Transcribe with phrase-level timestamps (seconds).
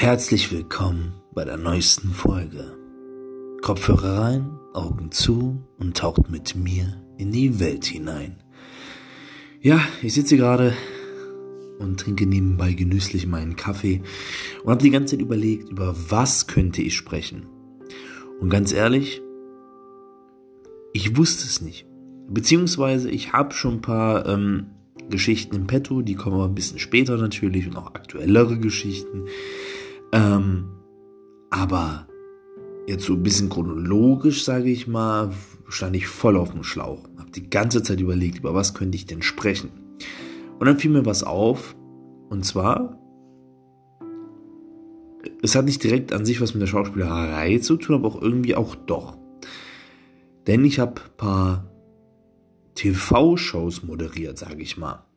[0.00, 2.72] Herzlich willkommen bei der neuesten Folge.
[3.62, 8.36] Kopfhörer rein, Augen zu und taucht mit mir in die Welt hinein.
[9.60, 10.72] Ja, ich sitze gerade
[11.80, 14.00] und trinke nebenbei genüsslich meinen Kaffee
[14.62, 17.48] und habe die ganze Zeit überlegt, über was könnte ich sprechen.
[18.38, 19.20] Und ganz ehrlich,
[20.92, 21.88] ich wusste es nicht.
[22.28, 24.68] Beziehungsweise ich habe schon ein paar ähm,
[25.10, 29.24] Geschichten im Petto, die kommen aber ein bisschen später natürlich und auch aktuellere Geschichten.
[30.12, 30.70] Ähm,
[31.50, 32.06] aber
[32.86, 35.32] jetzt so ein bisschen chronologisch, sage ich mal,
[35.68, 37.04] stand ich voll auf dem Schlauch.
[37.18, 39.70] Habe die ganze Zeit überlegt, über was könnte ich denn sprechen.
[40.58, 41.76] Und dann fiel mir was auf.
[42.30, 42.98] Und zwar,
[45.42, 48.54] es hat nicht direkt an sich was mit der Schauspielerei zu tun, aber auch irgendwie
[48.54, 49.16] auch doch.
[50.46, 51.70] Denn ich habe paar
[52.74, 55.07] TV-Shows moderiert, sage ich mal.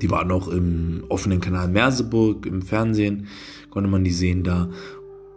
[0.00, 3.28] Die waren noch im offenen Kanal Merseburg, im Fernsehen
[3.70, 4.70] konnte man die sehen da.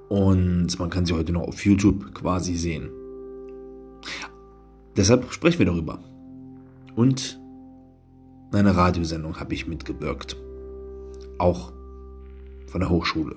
[0.10, 2.90] Und man kann sie heute noch auf YouTube quasi sehen.
[4.96, 6.00] Deshalb sprechen wir darüber.
[6.96, 7.40] Und
[8.52, 10.38] eine Radiosendung habe ich mitgewirkt.
[11.38, 11.74] Auch
[12.68, 13.36] von der Hochschule.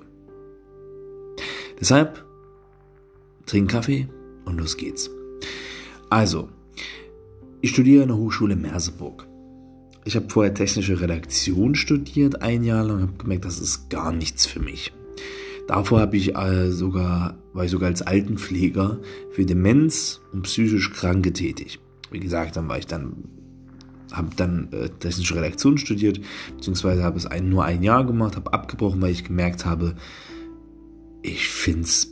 [1.79, 2.25] Deshalb
[3.45, 4.07] trink Kaffee
[4.45, 5.09] und los geht's.
[6.09, 6.49] Also,
[7.61, 9.27] ich studiere an der Hochschule Merseburg.
[10.03, 14.11] Ich habe vorher technische Redaktion studiert, ein Jahr lang, und habe gemerkt, das ist gar
[14.11, 14.91] nichts für mich.
[15.67, 18.99] Davor habe ich äh, sogar, war ich sogar als Altenpfleger
[19.31, 21.79] für Demenz und psychisch Kranke tätig.
[22.09, 23.13] Wie gesagt, dann war ich dann,
[24.11, 26.19] habe dann äh, technische Redaktion studiert,
[26.55, 29.95] beziehungsweise habe es ein, nur ein Jahr gemacht, habe abgebrochen, weil ich gemerkt habe,
[31.21, 32.11] ich finde es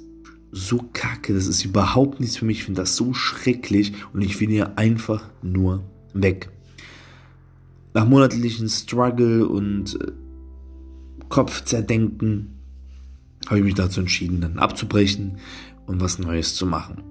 [0.51, 4.39] so kacke, das ist überhaupt nichts für mich, ich finde das so schrecklich und ich
[4.39, 6.49] will hier einfach nur weg
[7.93, 10.11] nach monatlichen Struggle und äh,
[11.29, 12.59] Kopfzerdenken
[13.47, 15.37] habe ich mich dazu entschieden, dann abzubrechen
[15.85, 17.03] und was Neues zu machen.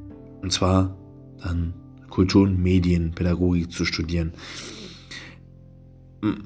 [0.43, 0.97] Und zwar
[1.43, 1.75] dann
[2.11, 4.33] Kultur und Medienpädagogik zu studieren.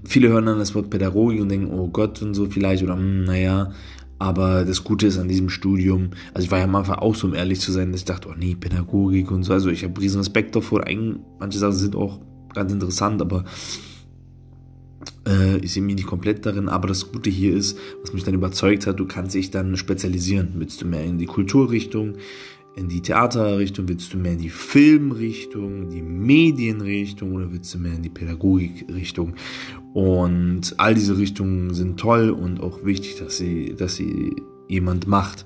[0.04, 3.24] Viele hören dann das Wort Pädagogik und denken, oh Gott und so vielleicht oder hm,
[3.24, 3.72] naja,
[4.18, 7.26] aber das Gute ist an diesem Studium, also ich war ja am Anfang auch so,
[7.26, 10.00] um ehrlich zu sein, dass ich dachte, oh nee, Pädagogik und so, also ich habe
[10.00, 10.84] riesen Respekt davor,
[11.40, 12.20] manche Sachen sind auch
[12.54, 13.44] ganz interessant, aber
[15.60, 18.86] ich sehe mich nicht komplett darin, aber das Gute hier ist, was mich dann überzeugt
[18.86, 20.54] hat, du kannst dich dann spezialisieren.
[20.56, 22.14] Willst du mehr in die Kulturrichtung,
[22.74, 27.94] in die Theaterrichtung, willst du mehr in die Filmrichtung, die Medienrichtung oder willst du mehr
[27.94, 29.34] in die Pädagogikrichtung?
[29.94, 34.34] Und all diese Richtungen sind toll und auch wichtig, dass sie, dass sie
[34.68, 35.44] jemand macht.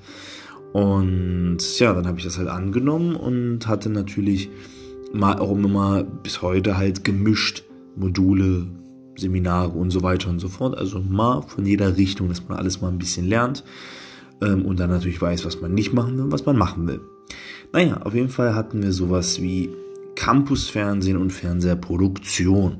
[0.72, 4.48] Und ja, dann habe ich das halt angenommen und hatte natürlich
[5.12, 7.64] mal auch immer bis heute halt gemischt
[7.96, 8.66] Module
[9.16, 10.76] Seminare und so weiter und so fort.
[10.76, 13.64] Also mal von jeder Richtung, dass man alles mal ein bisschen lernt
[14.42, 17.00] ähm, und dann natürlich weiß, was man nicht machen will und was man machen will.
[17.72, 19.70] Naja, auf jeden Fall hatten wir sowas wie
[20.14, 22.78] Campusfernsehen und Fernsehproduktion.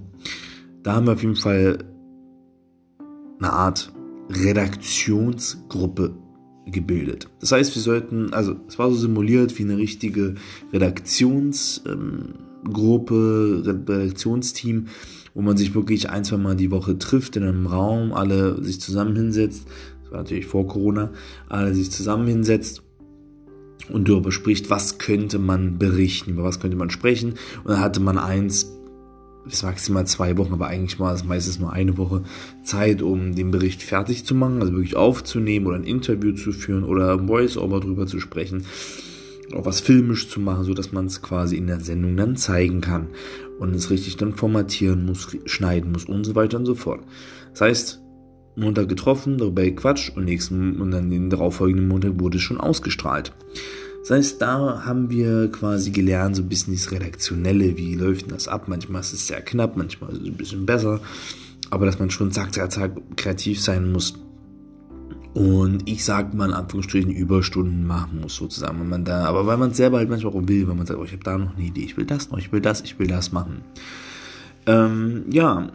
[0.83, 1.79] Da haben wir auf jeden Fall
[3.39, 3.93] eine Art
[4.31, 6.15] Redaktionsgruppe
[6.67, 7.29] gebildet.
[7.41, 10.35] Das heißt, wir sollten, also es war so simuliert wie eine richtige
[10.73, 12.35] Redaktionsgruppe,
[13.65, 14.87] ähm, Redaktionsteam,
[15.37, 18.81] wo man sich wirklich ein, zwei Mal die Woche trifft in einem Raum, alle sich
[18.81, 19.69] zusammen hinsetzt.
[20.03, 21.11] Das war natürlich vor Corona,
[21.47, 22.83] alle sich zusammen hinsetzt
[23.91, 27.35] und darüber spricht, was könnte man berichten, über was könnte man sprechen.
[27.65, 28.73] Und dann hatte man eins
[29.45, 32.23] bis maximal zwei Wochen, aber eigentlich war es meistens nur eine Woche
[32.65, 36.83] Zeit, um den Bericht fertig zu machen, also wirklich aufzunehmen oder ein Interview zu führen
[36.83, 38.65] oder ein Voice-Over drüber zu sprechen,
[39.55, 42.81] auch was filmisch zu machen, so dass man es quasi in der Sendung dann zeigen
[42.81, 43.09] kann
[43.59, 47.01] und es richtig dann formatieren muss, schneiden muss und so weiter und so fort.
[47.53, 48.03] Das heißt,
[48.57, 53.33] Montag getroffen, darüber gequatscht und nächsten und dann den darauffolgenden Montag wurde es schon ausgestrahlt.
[54.01, 58.31] Das heißt, da haben wir quasi gelernt, so ein bisschen das Redaktionelle, wie läuft denn
[58.31, 58.69] das ab?
[58.69, 61.01] Manchmal ist es sehr knapp, manchmal ist es ein bisschen besser,
[61.71, 64.15] aber dass man schon zack, zack, zack kreativ sein muss
[65.37, 69.59] und ich sag mal in Anführungsstrichen Überstunden machen muss sozusagen, wenn man da, aber weil
[69.59, 71.55] man es selber halt manchmal auch will, wenn man sagt, oh, ich habe da noch
[71.55, 73.61] eine Idee, ich will das noch, ich will das, ich will das machen.
[74.65, 75.73] Ähm, ja,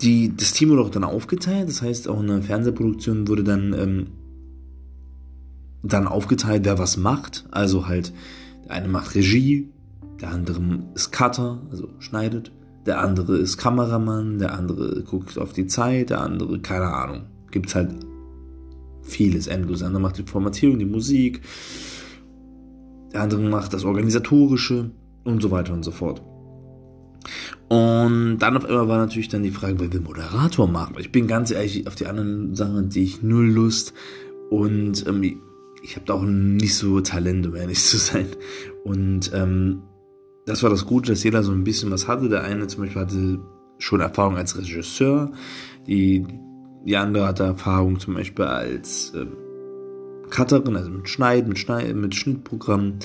[0.00, 3.72] die, das Team wurde auch dann aufgeteilt, das heißt auch in der Fernsehproduktion wurde dann
[3.72, 4.06] ähm,
[5.84, 8.12] dann aufgeteilt, wer was macht, also halt
[8.64, 9.68] der eine macht Regie,
[10.20, 10.60] der andere
[10.96, 12.50] ist Cutter, also schneidet,
[12.84, 17.68] der andere ist Kameramann, der andere guckt auf die Zeit, der andere keine Ahnung gibt
[17.70, 17.94] es halt
[19.02, 19.46] vieles.
[19.46, 19.78] Endlos.
[19.78, 21.40] Der andere macht die Formatierung, die Musik,
[23.14, 24.90] der andere macht das Organisatorische
[25.24, 26.22] und so weiter und so fort.
[27.68, 30.96] Und dann auf einmal war natürlich dann die Frage, wer will Moderator machen?
[30.98, 33.94] Ich bin ganz ehrlich, auf die anderen Sachen die ich null Lust.
[34.50, 35.40] Und ähm,
[35.82, 38.26] ich habe da auch nicht so Talent, um ehrlich zu sein.
[38.84, 39.82] Und ähm,
[40.44, 42.28] das war das Gute, dass jeder so ein bisschen was hatte.
[42.28, 43.38] Der eine zum Beispiel hatte
[43.78, 45.32] schon Erfahrung als Regisseur,
[45.86, 46.26] die,
[46.86, 49.26] die andere hatte Erfahrung zum Beispiel als äh,
[50.30, 53.00] Cutterin, also mit Schneiden, mit, Schneid, mit Schnittprogrammen.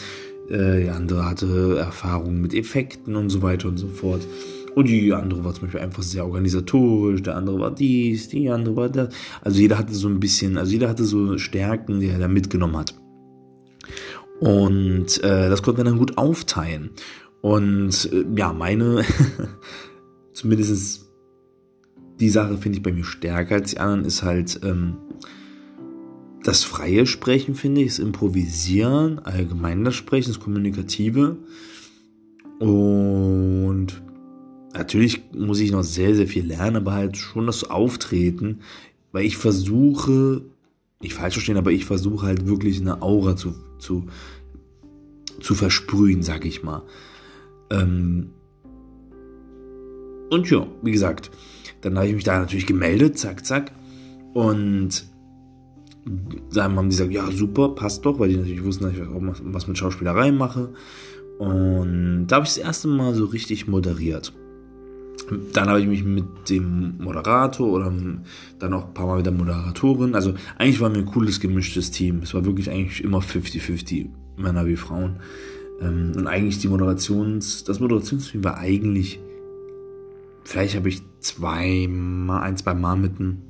[0.50, 4.22] Äh, die andere hatte Erfahrung mit Effekten und so weiter und so fort.
[4.75, 8.75] Und die andere war zum Beispiel einfach sehr organisatorisch, der andere war dies, die andere
[8.75, 9.13] war das.
[9.42, 12.78] Also jeder hatte so ein bisschen, also jeder hatte so Stärken, die er da mitgenommen
[12.78, 12.95] hat.
[14.39, 16.92] Und äh, das konnte man dann gut aufteilen.
[17.42, 19.04] Und äh, ja, meine,
[20.33, 21.11] zumindest
[22.21, 24.97] die Sache finde ich bei mir stärker als die anderen, ist halt ähm,
[26.44, 31.38] das freie Sprechen, finde ich, das Improvisieren, allgemein das Sprechen, das Kommunikative.
[32.59, 33.88] Und
[34.73, 38.59] natürlich muss ich noch sehr, sehr viel lernen, aber halt schon das Auftreten,
[39.12, 40.44] weil ich versuche,
[41.01, 44.06] nicht falsch verstehen, aber ich versuche halt wirklich eine Aura zu, zu,
[45.39, 46.83] zu versprühen, sag ich mal.
[47.71, 48.29] Ähm
[50.29, 51.29] und ja, wie gesagt,
[51.81, 53.72] dann habe ich mich da natürlich gemeldet, zack, zack.
[54.33, 55.06] Und
[56.54, 59.22] dann haben die gesagt, ja, super, passt doch, weil die natürlich wussten, dass ich auch
[59.44, 60.74] was mit Schauspielerei mache.
[61.38, 64.33] Und da habe ich das erste Mal so richtig moderiert.
[65.54, 67.94] Dann habe ich mich mit dem Moderator oder
[68.60, 71.92] dann auch ein paar Mal mit der Moderatorin, also eigentlich war mir ein cooles gemischtes
[71.92, 72.19] Team.
[72.24, 75.18] Es war wirklich eigentlich immer 50-50, Männer wie Frauen.
[75.81, 79.19] Ähm, und eigentlich die Moderations, das Moderationsteam war eigentlich,
[80.44, 83.42] vielleicht habe ich zwei Mal, ein, zwei Mal mit einem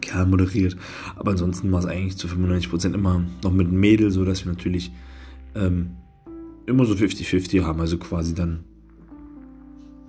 [0.00, 0.76] Kerl moderiert,
[1.16, 4.52] aber ansonsten war es eigentlich zu 95% immer noch mit einem Mädel, so dass wir
[4.52, 4.92] natürlich
[5.54, 5.96] ähm,
[6.66, 8.64] immer so 50-50 haben, also quasi dann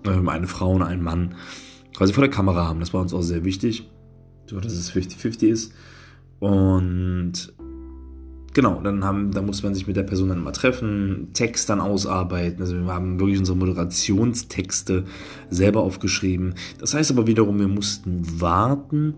[0.05, 1.35] ähm, eine Frau und ein Mann
[1.95, 2.79] quasi vor der Kamera haben.
[2.79, 3.89] Das war uns auch sehr wichtig,
[4.45, 5.73] so dass es 50-50 ist.
[6.39, 7.53] Und
[8.53, 11.79] genau, dann haben, da muss man sich mit der Person dann mal treffen, Text dann
[11.79, 12.61] ausarbeiten.
[12.61, 15.05] Also wir haben wirklich unsere Moderationstexte
[15.49, 16.55] selber aufgeschrieben.
[16.79, 19.15] Das heißt aber wiederum, wir mussten warten,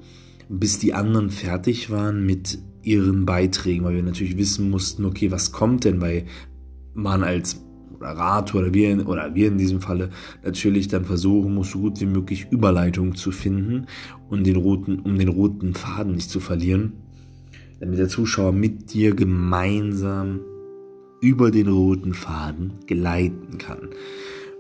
[0.50, 5.52] bis die anderen fertig waren mit ihren Beiträgen, weil wir natürlich wissen mussten, okay, was
[5.52, 6.26] kommt denn, weil
[6.94, 7.62] man als
[7.92, 10.10] Moderator oder wir, oder wir in diesem Falle
[10.44, 13.88] natürlich dann versuchen muss, so gut wie möglich Überleitungen zu finden
[14.30, 16.94] und den roten, um den roten Faden nicht zu verlieren
[17.80, 20.39] damit der Zuschauer mit dir gemeinsam
[21.22, 23.89] über den roten Faden gleiten kann.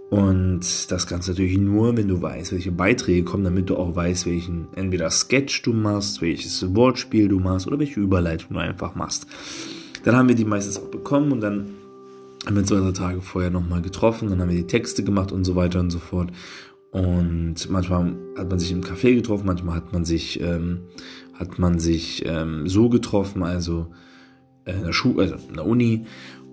[0.09, 4.25] Und das du natürlich nur, wenn du weißt, welche Beiträge kommen, damit du auch weißt,
[4.27, 9.27] welchen entweder Sketch du machst, welches Wortspiel du machst oder welche Überleitung du einfach machst.
[10.03, 11.71] Dann haben wir die meistens auch bekommen und dann
[12.45, 15.43] haben wir zwei, drei Tage vorher nochmal getroffen, dann haben wir die Texte gemacht und
[15.43, 16.31] so weiter und so fort.
[16.91, 20.81] Und manchmal hat man sich im Café getroffen, manchmal hat man sich ähm,
[21.37, 23.87] hat man sich ähm, so getroffen, also
[24.65, 26.05] äh, in der Schule, also in der Uni.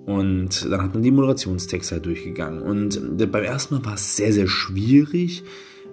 [0.07, 2.61] Und dann hat man die Moderationstexte halt durchgegangen.
[2.63, 5.45] Und äh, beim ersten Mal war es sehr, sehr schwierig,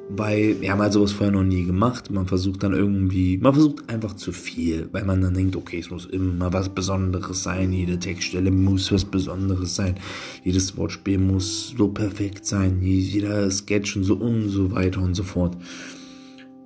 [0.09, 2.09] weil wir haben halt sowas vorher noch nie gemacht.
[2.09, 5.91] Man versucht dann irgendwie, man versucht einfach zu viel, weil man dann denkt, okay, es
[5.91, 9.95] muss immer was Besonderes sein, jede Textstelle muss was Besonderes sein,
[10.43, 15.23] jedes Wortspiel muss so perfekt sein, jeder Sketch und so und so weiter und so
[15.23, 15.55] fort.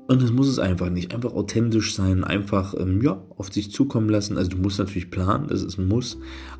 [0.07, 1.13] Und das muss es einfach nicht.
[1.13, 4.37] Einfach authentisch sein, einfach ähm, ja, auf sich zukommen lassen.
[4.37, 6.17] Also du musst natürlich planen, das ist ein Muss,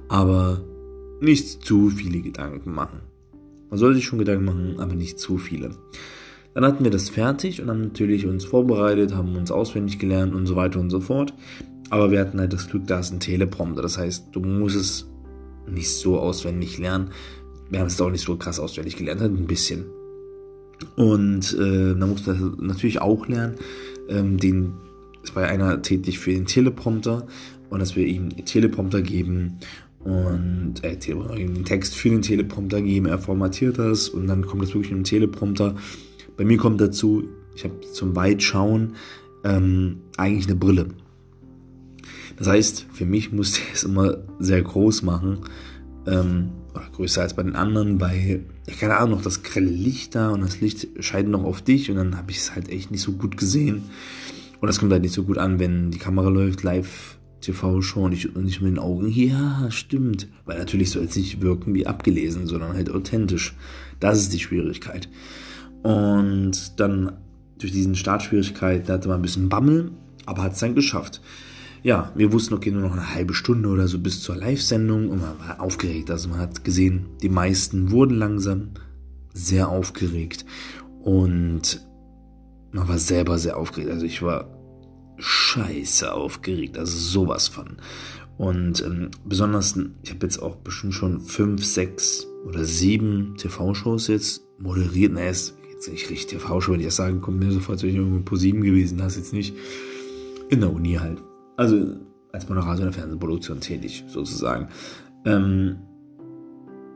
[0.08, 0.62] aber
[1.20, 3.02] nicht zu viele Gedanken machen.
[3.70, 5.72] Man soll sich schon Gedanken machen, aber nicht zu viele.
[6.54, 10.46] Dann hatten wir das fertig und haben natürlich uns vorbereitet, haben uns auswendig gelernt und
[10.46, 11.34] so weiter und so fort.
[11.90, 13.82] Aber wir hatten halt das Glück, da ist ein Teleprompter.
[13.82, 15.10] Das heißt, du musst es
[15.68, 17.10] nicht so auswendig lernen.
[17.70, 19.86] Wir haben es auch nicht so krass auswendig gelernt, halt ein bisschen.
[20.96, 23.56] Und äh, da musste er natürlich auch lernen,
[24.10, 24.74] ähm, den,
[25.34, 27.28] war ja einer tätig für den Teleprompter
[27.70, 29.60] und dass wir ihm Teleprompter geben
[30.04, 34.74] und äh, den Text für den Teleprompter geben, er formatiert das und dann kommt das
[34.74, 35.76] wirklich in den Teleprompter.
[36.36, 37.24] Bei mir kommt dazu,
[37.56, 38.96] ich habe zum Weitschauen
[39.44, 40.88] ähm, eigentlich eine Brille.
[42.38, 45.40] Das heißt, für mich musste er es immer sehr groß machen,
[46.08, 50.16] ähm, oder größer als bei den anderen, weil, ja, keine Ahnung, noch das grelle Licht
[50.16, 52.92] da und das Licht scheint noch auf dich und dann habe ich es halt echt
[52.92, 53.84] nicht so gut gesehen.
[54.62, 58.04] Und das kommt halt nicht so gut an, wenn die Kamera läuft, live TV schon
[58.04, 60.30] und ich, und ich mit den Augen, ja, stimmt.
[60.46, 63.56] Weil natürlich soll es nicht wirken wie abgelesen, sondern halt authentisch.
[64.00, 65.10] Das ist die Schwierigkeit.
[65.82, 67.12] Und dann
[67.60, 69.92] durch diesen Startschwierigkeit, da hatte man ein bisschen Bammel,
[70.26, 71.22] aber hat es dann geschafft
[71.84, 75.22] ja, wir wussten, okay, nur noch eine halbe Stunde oder so bis zur Live-Sendung und
[75.22, 76.10] man war aufgeregt.
[76.10, 78.70] Also man hat gesehen, die meisten wurden langsam,
[79.34, 80.46] sehr aufgeregt
[81.02, 81.86] und
[82.72, 83.92] man war selber sehr aufgeregt.
[83.92, 84.48] Also ich war
[85.18, 87.78] scheiße aufgeregt, also sowas von.
[88.38, 94.42] Und ähm, besonders, ich habe jetzt auch bestimmt schon fünf, sechs oder sieben TV-Shows jetzt
[94.58, 95.12] moderiert.
[95.14, 97.98] Na, ist jetzt nicht richtig TV-Show, wenn ich das sagen, kommt mir sofort, wäre ich
[97.98, 99.54] irgendwo pro sieben gewesen, das jetzt nicht.
[100.50, 101.22] In der Uni halt.
[101.56, 101.98] Also
[102.32, 104.68] als Moderator der Fernsehproduktion tätig, sozusagen.
[105.26, 105.78] Ähm,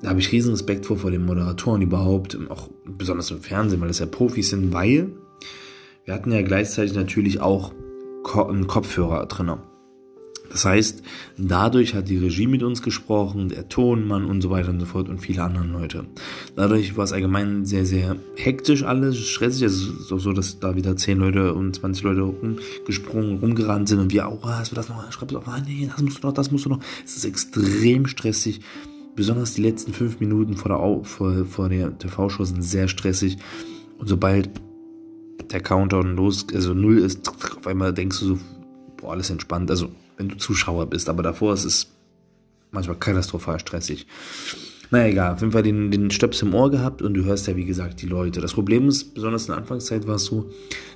[0.02, 3.88] da habe ich riesen Respekt vor, vor den Moderatoren überhaupt, auch besonders im Fernsehen, weil
[3.88, 5.12] das ja Profis sind, weil
[6.06, 7.74] wir hatten ja gleichzeitig natürlich auch
[8.36, 9.58] einen Kopfhörer drin.
[10.50, 11.04] Das heißt,
[11.38, 15.10] dadurch hat die Regie mit uns gesprochen, der Tonmann und so weiter und so fort
[15.10, 16.06] und viele andere Leute.
[16.56, 19.64] Dadurch war es allgemein sehr, sehr hektisch alles, stressig.
[19.64, 24.00] Es ist auch so, dass da wieder 10 Leute und 20 Leute rumgesprungen, rumgerannt sind
[24.00, 26.52] und wir auch, ah, das noch, schreib es auch, nee, das musst du noch, das
[26.52, 26.80] musst du noch.
[27.06, 28.62] Es ist extrem stressig.
[29.16, 33.38] Besonders die letzten fünf Minuten vor der, vor, vor der TV-Show sind sehr stressig.
[33.98, 34.50] Und sobald
[35.52, 38.40] der Countdown los, also null ist, auf einmal denkst du so,
[38.98, 39.72] boah, alles entspannt.
[39.72, 41.10] Also wenn du Zuschauer bist.
[41.10, 41.92] Aber davor ist es
[42.72, 44.08] manchmal katastrophal stressig.
[44.90, 47.56] Na egal, auf jeden Fall den, den Stöps im Ohr gehabt und du hörst ja,
[47.56, 48.40] wie gesagt, die Leute.
[48.40, 50.50] Das Problem ist, besonders in der Anfangszeit war es so,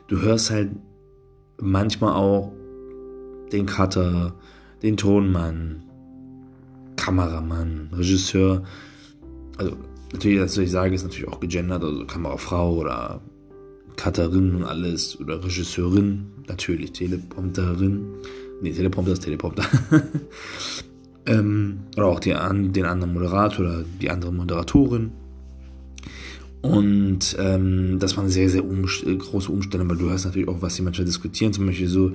[0.08, 0.72] du hörst halt
[1.60, 2.54] manchmal auch
[3.52, 4.34] den Cutter,
[4.82, 5.84] den Tonmann,
[6.96, 8.64] Kameramann, Regisseur.
[9.58, 9.76] Also
[10.14, 13.22] natürlich, was ich sage, ist natürlich auch gegendert, also Kamerafrau oder
[13.98, 18.06] Cutterin und alles oder Regisseurin, natürlich Teleprompterin.
[18.62, 19.66] Nee, Teleprompter ist Teleprompter.
[21.26, 25.12] ähm, oder auch die, den anderen Moderator oder die andere Moderatorin.
[26.62, 30.62] Und ähm, das war eine sehr, sehr umst große Umstellung, weil du hast natürlich auch,
[30.62, 32.12] was sie manchmal diskutieren, zum Beispiel so,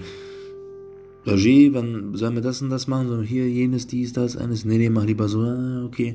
[1.26, 3.08] Roger, wann sollen wir das und das machen?
[3.08, 4.64] So, hier, jenes, dies, das, eines.
[4.64, 6.14] Nee, nee, mach lieber so, ah, okay.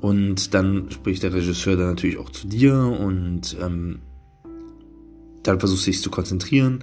[0.00, 4.00] Und dann spricht der Regisseur dann natürlich auch zu dir und ähm,
[5.44, 6.80] dann versuchst du dich zu konzentrieren.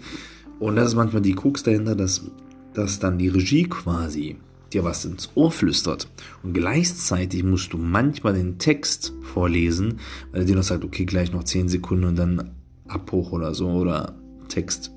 [0.60, 2.32] Und das ist manchmal die Krux dahinter, dass
[2.74, 4.38] dass dann die Regie quasi
[4.74, 6.08] dir was ins Ohr flüstert.
[6.44, 10.00] Und gleichzeitig musst du manchmal den Text vorlesen,
[10.32, 12.51] weil dir noch sagt, okay, gleich noch 10 Sekunden und dann
[12.88, 14.16] Abbruch oder so oder
[14.48, 14.92] Text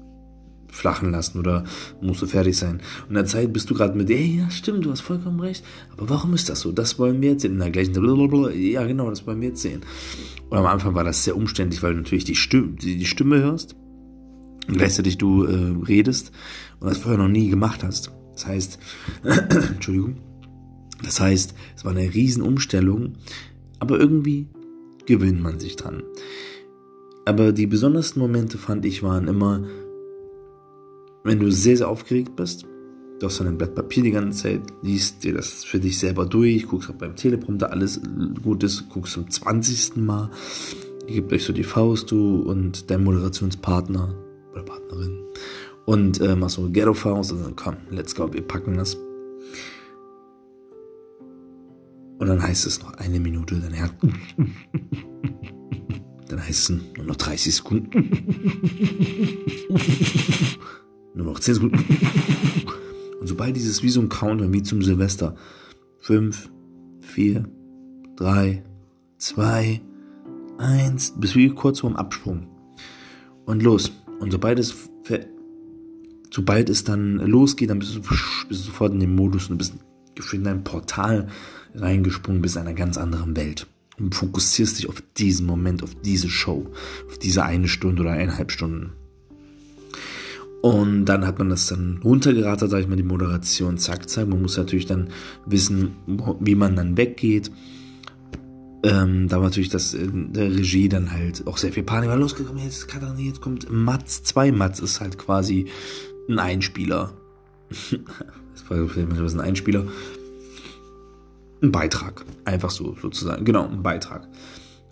[0.69, 1.64] flachen lassen oder
[2.00, 2.81] musst du fertig sein.
[3.02, 5.64] Und in der Zeit bist du gerade mit, ey, ja, stimmt, du hast vollkommen recht.
[5.93, 6.73] Aber warum ist das so?
[6.73, 7.52] Das wollen wir jetzt sehen.
[7.52, 7.95] In der gleichen,
[8.61, 9.83] ja, genau, das wollen wir jetzt sehen.
[10.50, 13.76] Und am Anfang war das sehr umständlich, weil du natürlich die Stimme, die Stimme hörst
[14.66, 16.33] und gleichzeitig du äh, redest
[16.81, 18.12] und das vorher noch nie gemacht hast.
[18.35, 18.78] Das heißt,
[19.25, 20.16] Entschuldigung,
[21.02, 23.14] das heißt, es war eine Riesenumstellung,
[23.78, 24.49] aber irgendwie
[25.07, 26.02] gewöhnt man sich dran.
[27.26, 29.64] Aber die besondersten Momente fand ich waren immer,
[31.25, 32.66] wenn du sehr, sehr aufgeregt bist,
[33.19, 36.26] du hast dann ein Blatt Papier die ganze Zeit, liest dir das für dich selber
[36.26, 38.00] durch, guckst ob beim Teleprompter alles
[38.43, 39.97] gut ist, guckst zum 20.
[39.97, 40.31] Mal,
[41.07, 44.14] gibt euch so die Faust, du und dein Moderationspartner
[44.52, 45.24] oder Partnerin
[45.87, 48.97] und äh, machst so Ghetto Faust und dann komm, let's go, wir packen das.
[52.19, 53.93] Und dann heißt es noch eine Minute, dann Herz.
[56.29, 57.91] Dann heißt es nur noch 30 Sekunden.
[61.14, 61.79] nur noch 10 Sekunden.
[63.21, 65.37] Und sobald dieses wie so ein Counter, wie zum Silvester,
[66.00, 66.50] 5,
[67.00, 67.45] 4,
[68.17, 68.64] 3,
[69.19, 69.81] 2,
[70.59, 72.49] 1, bis wie kurz vorm Absprung.
[73.45, 73.93] Und los.
[74.19, 74.75] Und sobald es,
[76.35, 79.75] sobald es dann losgeht, dann bist du, bist du sofort in dem Modus und bist
[80.33, 81.29] in ein Portal
[81.76, 83.69] reingesprungen, bist in einer ganz anderen Welt.
[84.00, 86.73] Und fokussierst dich auf diesen Moment, auf diese Show,
[87.07, 88.95] auf diese eine Stunde oder eineinhalb Stunden.
[90.61, 94.26] Und dann hat man das dann runtergeratet, sag ich mal, die Moderation, zack, zack.
[94.26, 95.11] Man muss natürlich dann
[95.47, 95.93] wissen,
[96.41, 97.53] wie man dann weggeht.
[98.83, 102.11] Ähm, da war natürlich das in der Regie dann halt auch sehr viel Panik.
[102.11, 104.50] War losgekommen, jetzt Katharina, jetzt kommt Mats 2.
[104.50, 105.69] Mats ist halt quasi
[106.28, 107.12] ein Einspieler.
[107.69, 109.87] das war ein Einspieler.
[111.62, 112.25] Ein Beitrag.
[112.45, 113.45] Einfach so, sozusagen.
[113.45, 114.28] Genau, ein Beitrag.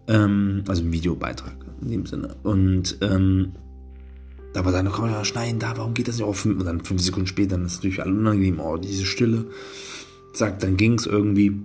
[0.09, 2.37] Ähm, also ein Videobeitrag in dem Sinne.
[2.43, 3.53] Und ähm,
[4.53, 6.45] da war dann, komm mal schneiden, da, warum geht das nicht auf?
[6.45, 9.47] Und dann fünf Sekunden später, dann ist natürlich alle unangenehm, oh, diese Stille.
[10.35, 11.61] Zack, dann ging es irgendwie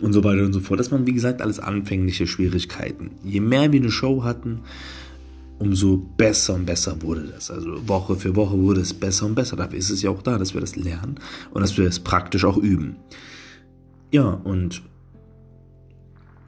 [0.00, 0.80] und so weiter und so fort.
[0.80, 3.12] Das waren, wie gesagt, alles anfängliche Schwierigkeiten.
[3.22, 4.60] Je mehr wir eine Show hatten,
[5.58, 7.50] umso besser und besser wurde das.
[7.50, 9.56] Also Woche für Woche wurde es besser und besser.
[9.56, 11.16] Dafür ist es ja auch da, dass wir das lernen
[11.52, 12.96] und dass wir es praktisch auch üben.
[14.10, 14.82] Ja, und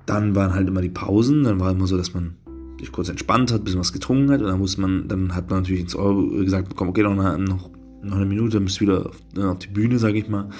[0.06, 1.44] dann waren halt immer die Pausen.
[1.44, 2.36] Dann war immer so, dass man
[2.78, 5.48] sich kurz entspannt hat, ein bisschen was getrunken hat und dann muss man, dann hat
[5.48, 7.70] man natürlich ins Euro gesagt bekommen, okay, noch eine, noch,
[8.02, 10.50] noch eine Minute, dann bist du wieder auf, auf die Bühne, sage ich mal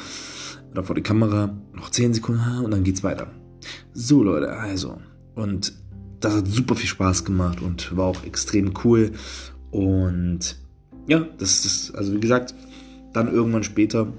[0.77, 3.29] oder vor die Kamera, noch 10 Sekunden und dann geht's weiter.
[3.95, 4.99] So Leute, also.
[5.35, 5.73] Und
[6.21, 9.13] das hat super viel Spaß gemacht und war auch extrem cool.
[9.71, 10.57] Und
[11.07, 12.55] ja, das ist, also wie gesagt,
[13.13, 14.13] dann irgendwann später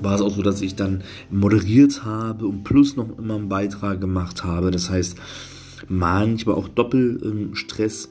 [0.00, 4.00] war es auch so, dass ich dann moderiert habe und plus noch immer einen Beitrag
[4.00, 4.70] gemacht habe.
[4.70, 5.16] Das heißt,
[5.88, 8.08] manchmal auch Doppelstress.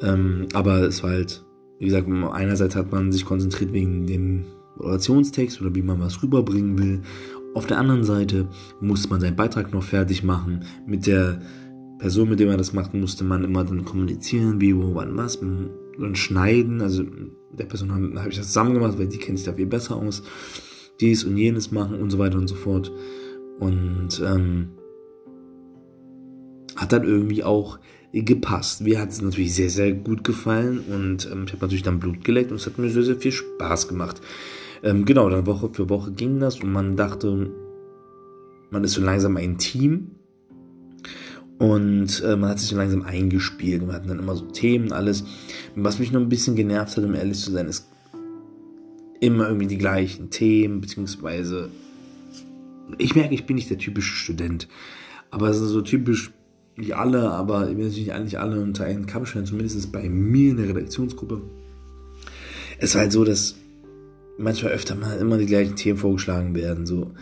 [0.00, 1.44] Ähm, aber es war halt,
[1.78, 4.44] wie gesagt, einerseits hat man sich konzentriert wegen dem
[4.76, 7.02] Moderationstext oder wie man was rüberbringen will.
[7.54, 8.48] Auf der anderen Seite
[8.80, 10.64] musste man seinen Beitrag noch fertig machen.
[10.86, 11.40] Mit der
[12.02, 15.38] Person, mit der man das macht, musste man immer dann kommunizieren, wie, wo, wann, was,
[15.38, 16.82] dann schneiden.
[16.82, 17.04] Also
[17.56, 19.94] der Person habe hab ich das zusammen gemacht, weil die kennt sich da viel besser
[19.94, 20.24] aus.
[21.00, 22.90] Dies und jenes machen und so weiter und so fort.
[23.60, 24.70] Und ähm,
[26.74, 27.78] hat dann irgendwie auch
[28.12, 28.80] gepasst.
[28.80, 32.24] Mir hat es natürlich sehr, sehr gut gefallen und ähm, ich habe natürlich dann Blut
[32.24, 34.20] geleckt und es hat mir sehr, sehr viel Spaß gemacht.
[34.82, 37.52] Ähm, genau, dann Woche für Woche ging das und man dachte,
[38.72, 40.16] man ist so langsam ein Team
[41.58, 44.92] und äh, man hat sich so langsam eingespielt und wir hatten dann immer so Themen,
[44.92, 45.24] alles.
[45.76, 47.88] Was mich noch ein bisschen genervt hat, um ehrlich zu sein, ist
[49.20, 51.70] immer irgendwie die gleichen Themen, beziehungsweise
[52.98, 54.68] ich merke, ich bin nicht der typische Student,
[55.30, 56.32] aber es ist so typisch
[56.76, 60.50] nicht alle, aber ich will natürlich eigentlich alle unter einen Kamm stellen, zumindest bei mir
[60.50, 61.42] in der Redaktionsgruppe.
[62.78, 63.56] Es war halt so, dass
[64.38, 66.86] manchmal öfter mal immer die gleichen Themen vorgeschlagen werden.
[66.86, 67.12] So,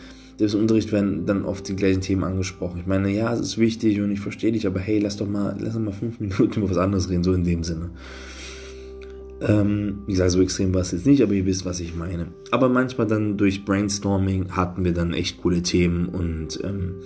[0.55, 2.81] Unterricht werden dann oft die gleichen Themen angesprochen.
[2.81, 5.57] Ich meine, ja, es ist wichtig und ich verstehe dich, aber hey, lass doch mal,
[5.61, 7.91] lass doch mal fünf Minuten über was anderes reden, so in dem Sinne.
[9.43, 12.29] Ähm, wie gesagt, so extrem war es jetzt nicht, aber ihr wisst, was ich meine.
[12.51, 16.97] Aber manchmal dann durch Brainstorming hatten wir dann echt coole Themen und ähm,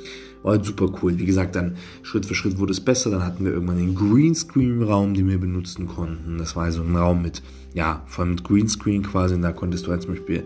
[0.43, 1.19] war halt super cool.
[1.19, 3.11] Wie gesagt, dann Schritt für Schritt wurde es besser.
[3.11, 6.39] Dann hatten wir irgendwann den Greenscreen-Raum, den wir benutzen konnten.
[6.39, 9.35] Das war also ein Raum mit, ja, vor allem mit Greenscreen quasi.
[9.35, 10.45] Und da konntest du halt zum Beispiel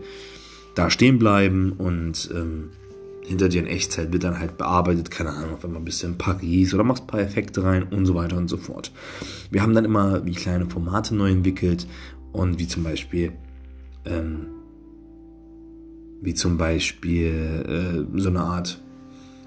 [0.74, 2.70] da stehen bleiben und ähm,
[3.28, 6.72] hinter dir in Echtzeit wird dann halt bearbeitet, keine Ahnung, auf einmal ein bisschen Paris
[6.72, 8.90] oder machst ein paar Effekte rein und so weiter und so fort.
[9.50, 11.86] Wir haben dann immer wie kleine Formate neu entwickelt
[12.32, 13.32] und wie zum Beispiel,
[14.06, 14.46] ähm,
[16.22, 18.80] wie zum Beispiel äh, so eine Art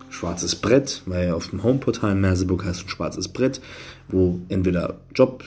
[0.10, 3.62] schwarzes Brett, weil auf dem Homeportal Merseburg heißt ein schwarzes Brett,
[4.10, 5.44] wo entweder Job,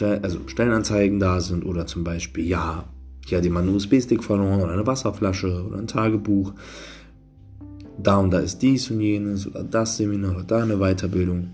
[0.00, 2.84] also Stellenanzeigen da sind oder zum Beispiel, ja,
[3.26, 6.52] hier hat jemand einen USB-Stick verloren oder eine Wasserflasche oder ein Tagebuch
[8.02, 11.50] da und da ist dies und jenes oder das Seminar oder da eine Weiterbildung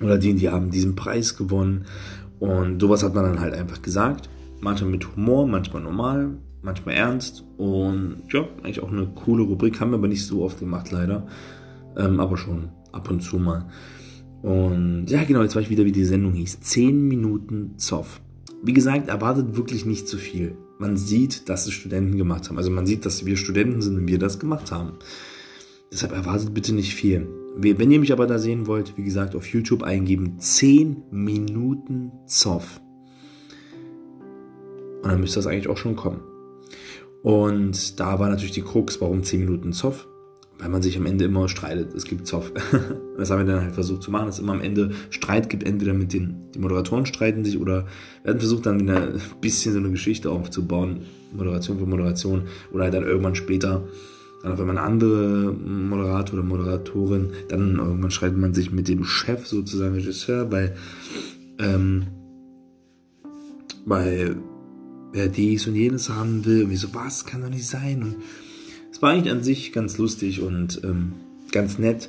[0.00, 1.86] oder die, die haben diesen Preis gewonnen
[2.38, 4.28] und sowas hat man dann halt einfach gesagt.
[4.60, 6.30] Manchmal mit Humor, manchmal normal,
[6.62, 10.58] manchmal ernst und ja, eigentlich auch eine coole Rubrik, haben wir aber nicht so oft
[10.58, 11.26] gemacht leider,
[11.96, 13.66] ähm, aber schon ab und zu mal.
[14.42, 16.60] Und ja, genau, jetzt weiß ich wieder, wie die Sendung hieß.
[16.60, 18.20] 10 Minuten Zoff.
[18.62, 20.56] Wie gesagt, erwartet wirklich nicht zu viel.
[20.78, 22.58] Man sieht, dass es Studenten gemacht haben.
[22.58, 24.94] Also man sieht, dass wir Studenten sind und wir das gemacht haben.
[25.92, 27.28] Deshalb erwartet bitte nicht viel.
[27.54, 32.80] Wenn ihr mich aber da sehen wollt, wie gesagt, auf YouTube eingeben 10 Minuten Zoff.
[35.02, 36.22] Und dann müsste das eigentlich auch schon kommen.
[37.22, 40.08] Und da war natürlich die Krux, warum 10 Minuten Zoff?
[40.58, 41.92] Weil man sich am Ende immer streitet.
[41.94, 42.52] Es gibt Zoff.
[43.18, 45.64] das haben wir dann halt versucht zu machen, dass es immer am Ende Streit gibt.
[45.64, 47.86] Entweder mit den die Moderatoren streiten sich oder
[48.24, 51.02] werden versucht dann wieder ein bisschen so eine Geschichte aufzubauen.
[51.32, 52.44] Moderation für Moderation.
[52.72, 53.84] Oder halt dann irgendwann später
[54.42, 59.46] dann wenn man andere Moderator oder Moderatorin, dann irgendwann schreibt man sich mit dem Chef
[59.46, 60.74] sozusagen Regisseur bei,
[61.58, 62.08] ähm,
[63.86, 64.34] bei
[65.12, 66.64] wer dies und jenes haben will.
[66.64, 68.02] Und so, was kann doch nicht sein?
[68.02, 68.16] Und
[68.90, 71.12] es war eigentlich an sich ganz lustig und ähm,
[71.52, 72.08] ganz nett.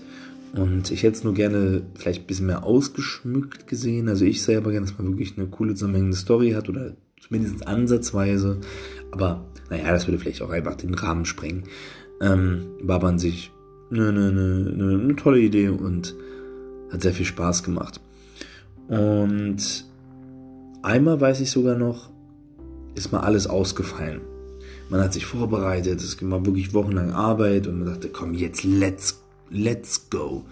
[0.53, 4.07] Und ich hätte es nur gerne vielleicht ein bisschen mehr ausgeschmückt gesehen.
[4.07, 8.59] Also ich selber gerne, dass man wirklich eine coole zusammenhängende Story hat oder zumindest ansatzweise.
[9.11, 11.63] Aber naja, das würde vielleicht auch einfach den Rahmen sprengen
[12.23, 13.51] ähm, war an sich
[13.91, 16.15] eine, eine, eine, eine tolle Idee und
[16.91, 17.99] hat sehr viel Spaß gemacht.
[18.87, 19.85] Und
[20.81, 22.09] einmal weiß ich sogar noch,
[22.95, 24.21] ist mal alles ausgefallen.
[24.89, 29.21] Man hat sich vorbereitet, es war wirklich wochenlang Arbeit und man dachte, komm, jetzt let's,
[29.49, 30.45] let's go.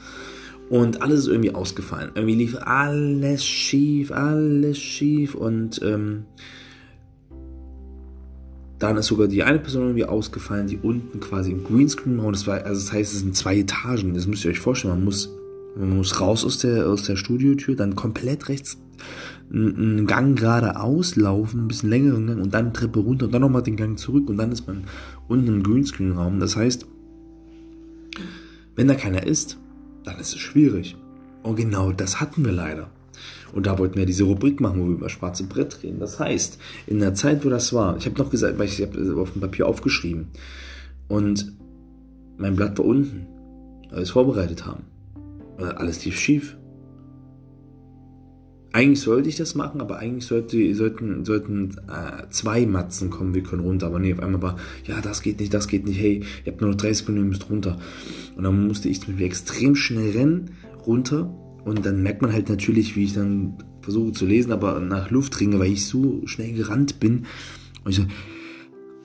[0.69, 2.11] Und alles ist irgendwie ausgefallen.
[2.15, 6.25] Irgendwie lief alles schief, alles schief und ähm,
[8.81, 12.65] dann ist sogar die eine Person irgendwie ausgefallen, die unten quasi im Greenscreen-Raum, das war,
[12.65, 15.29] also das heißt, es sind zwei Etagen, das müsst ihr euch vorstellen, man muss,
[15.77, 18.77] man muss raus aus der, aus der Studiotür, dann komplett rechts
[19.53, 23.61] einen Gang geradeaus laufen, ein bisschen längeren Gang und dann Treppe runter und dann nochmal
[23.61, 24.85] den Gang zurück und dann ist man
[25.27, 26.39] unten im Greenscreen-Raum.
[26.39, 26.87] Das heißt,
[28.75, 29.59] wenn da keiner ist,
[30.05, 30.95] dann ist es schwierig.
[31.43, 32.89] Und genau das hatten wir leider.
[33.53, 35.99] Und da wollten wir diese Rubrik machen, wo wir über schwarze Brett reden.
[35.99, 39.21] Das heißt, in der Zeit, wo das war, ich habe noch gesagt, weil ich habe
[39.21, 40.27] auf dem Papier aufgeschrieben
[41.07, 41.53] und
[42.37, 43.27] mein Blatt war unten,
[43.89, 44.83] weil wir es vorbereitet haben.
[45.57, 46.57] Alles lief schief.
[48.73, 53.43] eigentlich sollte ich das machen, aber eigentlich sollte, sollten, sollten äh, zwei Matzen kommen, wir
[53.43, 53.87] können runter.
[53.87, 56.61] Aber nee, auf einmal war, ja, das geht nicht, das geht nicht, hey, ihr habt
[56.61, 57.77] nur noch 30 Sekunden, ihr müsst runter.
[58.35, 60.51] Und dann musste ich extrem schnell rennen,
[60.87, 61.33] runter.
[61.65, 65.39] Und dann merkt man halt natürlich, wie ich dann versuche zu lesen, aber nach Luft
[65.39, 67.25] ringe, weil ich so schnell gerannt bin.
[67.83, 68.05] Und ich so,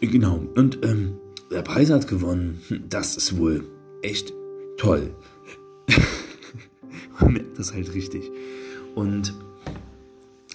[0.01, 0.47] genau.
[0.55, 1.19] Und ähm,
[1.51, 2.61] der Preis hat gewonnen.
[2.69, 3.65] Hm, das ist wohl
[4.03, 4.33] echt
[4.77, 5.15] toll.
[7.21, 8.31] man merkt das halt richtig.
[8.95, 9.35] Und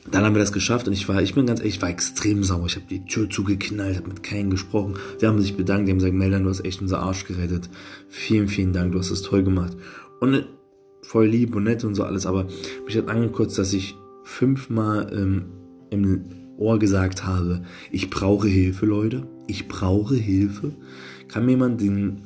[0.10, 2.44] dann haben wir das geschafft und ich war, ich bin ganz ehrlich, ich war extrem
[2.44, 2.66] sauer.
[2.66, 4.96] Ich habe die Tür zugeknallt, habe mit keinem gesprochen.
[5.22, 7.70] Die haben sich bedankt, die haben gesagt, Meldan, du hast echt unser Arsch gerettet.
[8.10, 9.78] Vielen, vielen Dank, du hast es toll gemacht.
[10.20, 10.48] Und
[11.12, 12.47] voll lieb und nett und so alles, aber
[12.86, 15.43] mich hat angekotzt, dass ich fünfmal ähm,
[15.89, 16.24] im
[16.58, 19.28] Ohr gesagt habe, ich brauche Hilfe, Leute.
[19.45, 20.71] Ich brauche Hilfe.
[21.28, 22.21] Kann mir jemand den,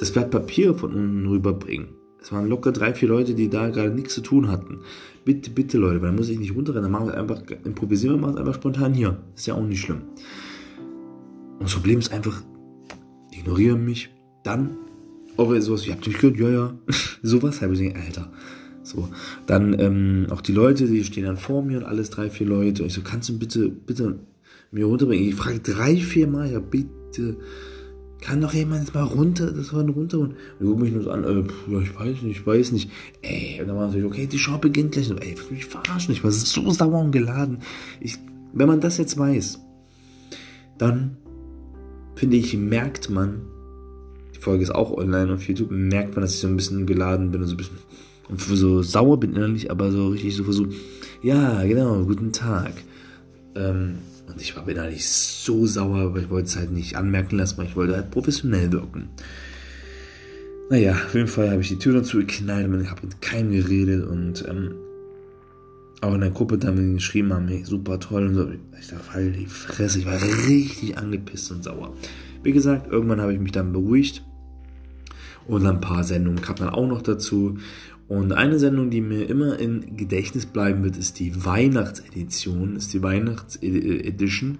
[0.00, 1.88] das Blatt Papier von unten rüberbringen?
[2.22, 4.78] Es waren locker drei, vier Leute, die da gerade nichts zu tun hatten.
[5.26, 6.84] Bitte, bitte, Leute, weil dann muss ich nicht runterrennen.
[6.84, 9.18] Dann machen wir einfach, improvisieren wir mal einfach spontan hier.
[9.34, 10.02] Ist ja auch nicht schlimm.
[11.58, 12.40] Und das Problem ist einfach,
[13.34, 14.08] die ignorieren mich.
[14.42, 14.78] Dann,
[15.36, 16.74] auch sowas, ihr habt mich gehört, ja, ja.
[17.22, 18.32] sowas habe ich gesagt, Alter.
[18.84, 19.08] So,
[19.46, 22.82] dann ähm, auch die Leute, die stehen dann vor mir und alles drei, vier Leute.
[22.82, 24.18] Und ich so, kannst du bitte, bitte
[24.72, 25.28] mir runterbringen?
[25.28, 27.36] Ich frage drei, vier Mal, ja bitte,
[28.22, 31.24] kann doch jemand mal runter, das war runter und die gucken mich nur so an,
[31.24, 32.90] äh, ja, ich weiß nicht, ich weiß nicht.
[33.20, 35.10] Ey, und dann war natürlich, okay, die Show beginnt gleich.
[35.10, 37.58] ey, ich mich verarschen, ich war so sauer und geladen.
[38.00, 38.18] Ich,
[38.52, 39.60] wenn man das jetzt weiß,
[40.78, 41.16] dann
[42.14, 43.42] finde ich, merkt man,
[44.42, 47.42] Folge ist auch online auf YouTube, merkt man, dass ich so ein bisschen geladen bin
[47.42, 47.78] und so ein bisschen
[48.56, 50.70] so sauer bin innerlich, aber so richtig so versucht,
[51.22, 52.72] ja, genau, guten Tag.
[53.54, 57.58] Ähm, und ich war innerlich so sauer, aber ich wollte es halt nicht anmerken lassen,
[57.58, 59.10] weil ich wollte halt professionell wirken.
[60.70, 64.06] Naja, auf jeden Fall habe ich die Tür dazu geknallt und habe mit keinem geredet
[64.08, 64.74] und ähm,
[66.00, 68.50] auch in der Gruppe da mit geschrieben haben, hey, super toll und so.
[68.80, 71.94] Ich dachte, halt die Fresse, ich war richtig angepisst und sauer.
[72.42, 74.24] Wie gesagt, irgendwann habe ich mich dann beruhigt
[75.46, 77.58] und ein paar Sendungen kam dann auch noch dazu.
[78.08, 83.02] Und eine Sendung, die mir immer in Gedächtnis bleiben wird, ist die Weihnachtsedition, ist die
[83.02, 84.58] Weihnachtsedition.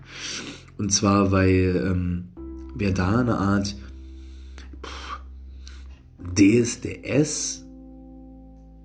[0.79, 2.29] Und zwar, weil ähm,
[2.75, 3.77] wir da eine Art
[6.35, 7.67] DSDS,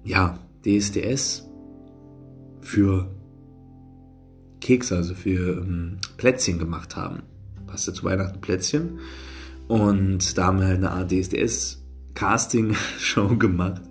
[0.03, 1.47] ja, DSDS
[2.61, 3.09] für
[4.59, 7.21] Kekse, also für ähm, Plätzchen gemacht haben.
[7.67, 8.99] Passt ja zu Weihnachten Plätzchen.
[9.67, 11.11] Und da haben wir halt eine Art
[12.17, 13.81] DSDS-Casting-Show gemacht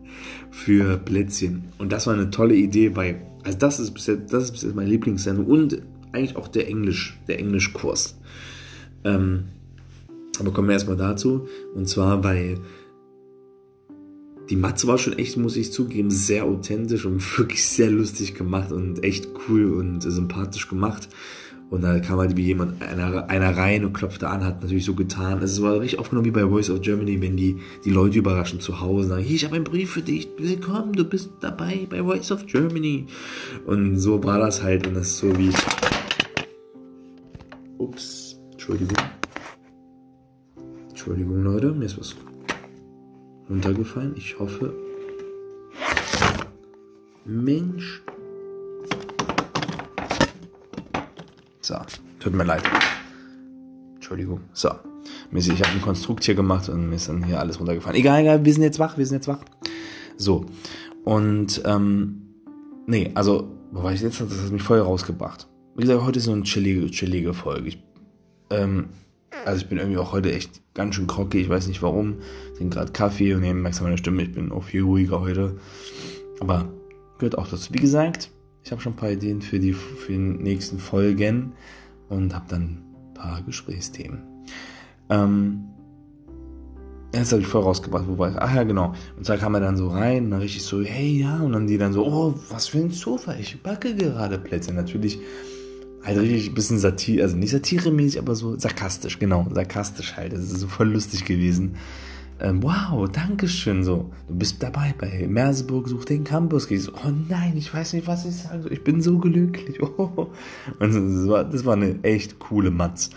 [0.51, 1.65] für Plätzchen.
[1.79, 4.63] Und das war eine tolle Idee, weil, also das ist bis jetzt, das ist bis
[4.63, 8.19] jetzt meine Lieblingssendung und eigentlich auch der Englisch, der Englischkurs.
[9.05, 9.45] Ähm,
[10.39, 11.47] aber kommen wir erstmal dazu.
[11.75, 12.59] Und zwar, weil
[14.51, 18.73] die Matze war schon echt, muss ich zugeben, sehr authentisch und wirklich sehr lustig gemacht
[18.73, 21.09] und echt cool und sympathisch gemacht.
[21.69, 24.95] Und da kam halt wie jemand, einer, einer rein und klopfte an, hat natürlich so
[24.95, 25.43] getan.
[25.43, 28.81] Es war richtig aufgenommen wie bei Voice of Germany, wenn die, die Leute überraschen zu
[28.81, 32.31] Hause sagen, hier, ich habe einen Brief für dich, willkommen, du bist dabei bei Voice
[32.31, 33.07] of Germany.
[33.67, 35.51] Und so war das halt und das ist so wie,
[37.79, 38.97] ups, Entschuldigung.
[40.89, 42.15] Entschuldigung, Leute, mir ist was
[43.51, 44.15] runtergefallen.
[44.17, 44.73] Ich hoffe,
[47.25, 48.03] Mensch,
[51.67, 51.75] So,
[52.21, 52.63] tut mir leid.
[53.97, 54.43] Entschuldigung.
[54.53, 54.71] So.
[55.33, 57.99] Ich habe ein Konstrukt hier gemacht und mir ist dann hier alles runtergefallen.
[57.99, 59.41] Egal, egal, wir sind jetzt wach, wir sind jetzt wach.
[60.17, 60.47] So.
[61.03, 62.23] Und, ähm,
[62.87, 64.21] nee, also, wo war ich jetzt?
[64.21, 65.49] Das hat mich voll rausgebracht.
[65.75, 67.67] Wie gesagt, heute ist so eine chillige, chillige Folge.
[67.67, 67.83] Ich,
[68.51, 68.91] ähm,
[69.45, 72.19] also ich bin irgendwie auch heute echt ganz schön groggy, ich weiß nicht warum.
[72.53, 75.59] Ich trinke gerade Kaffee und ihr merkt meine Stimme, ich bin auch viel ruhiger heute.
[76.39, 76.69] Aber
[77.19, 77.75] gehört auch dazu.
[77.75, 78.31] Wie gesagt,
[78.67, 81.53] ich habe schon ein paar Ideen für die, für die nächsten Folgen
[82.09, 84.19] und habe dann ein paar Gesprächsthemen.
[85.09, 85.67] Ähm,
[87.15, 88.25] jetzt habe ich voll rausgebracht, wo?
[88.25, 88.93] Ach ja, genau.
[89.17, 91.69] Und zwar kam er dann so rein, und dann richtig so, hey, ja, und dann
[91.69, 94.75] die dann so, oh, was für ein Sofa, ich backe gerade Plätze.
[94.75, 95.21] Natürlich
[96.03, 100.33] halt richtig ein bisschen Satire, also nicht satiremäßig, aber so sarkastisch, genau, sarkastisch halt.
[100.33, 101.77] Das ist so voll lustig gewesen
[102.41, 106.71] ähm, wow, danke schön, so, du bist dabei bei Merseburg, such den Campus.
[106.71, 109.81] Ich so, oh nein, ich weiß nicht, was ich sagen soll, ich bin so glücklich.
[109.83, 110.29] Oh.
[110.79, 113.11] Und das war, das war eine echt coole Matz.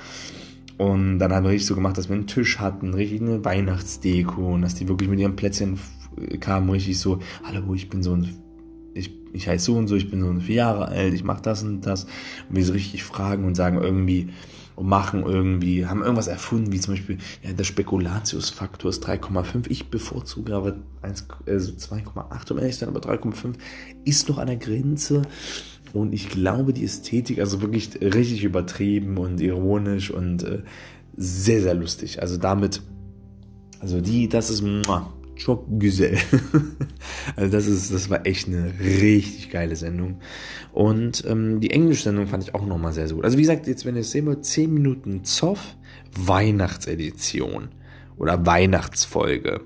[0.78, 4.54] Und dann haben wir richtig so gemacht, dass wir einen Tisch hatten, richtig eine Weihnachtsdeko
[4.54, 5.78] und dass die wirklich mit ihren Plätzchen
[6.40, 8.30] kamen, richtig so, hallo, ich bin so ein,
[8.94, 11.64] ich, ich heiße so und so, ich bin so vier Jahre alt, ich mache das
[11.64, 12.06] und das.
[12.48, 14.30] Und wir so richtig fragen und sagen irgendwie,
[14.80, 19.66] und machen irgendwie, haben irgendwas erfunden, wie zum Beispiel, ja, der Spekulatiusfaktor ist 3,5.
[19.68, 23.56] Ich bevorzuge aber 1, also 2,8, um ehrlich zu sein, aber 3,5
[24.06, 25.24] ist noch an der Grenze.
[25.92, 30.62] Und ich glaube, die Ästhetik, also wirklich richtig übertrieben und ironisch und äh,
[31.18, 32.22] sehr, sehr lustig.
[32.22, 32.82] Also damit,
[33.82, 36.18] also die, das ist, muah, Çok güzel.
[37.38, 40.20] also das ist, das war echt eine richtig geile Sendung.
[40.74, 43.24] Und ähm, die Englisch-Sendung fand ich auch nochmal sehr, sehr gut.
[43.24, 45.78] Also wie gesagt, jetzt wenn ihr es sehen wollt, 10 Minuten Zoff,
[46.14, 47.70] Weihnachtsedition
[48.18, 49.62] oder Weihnachtsfolge.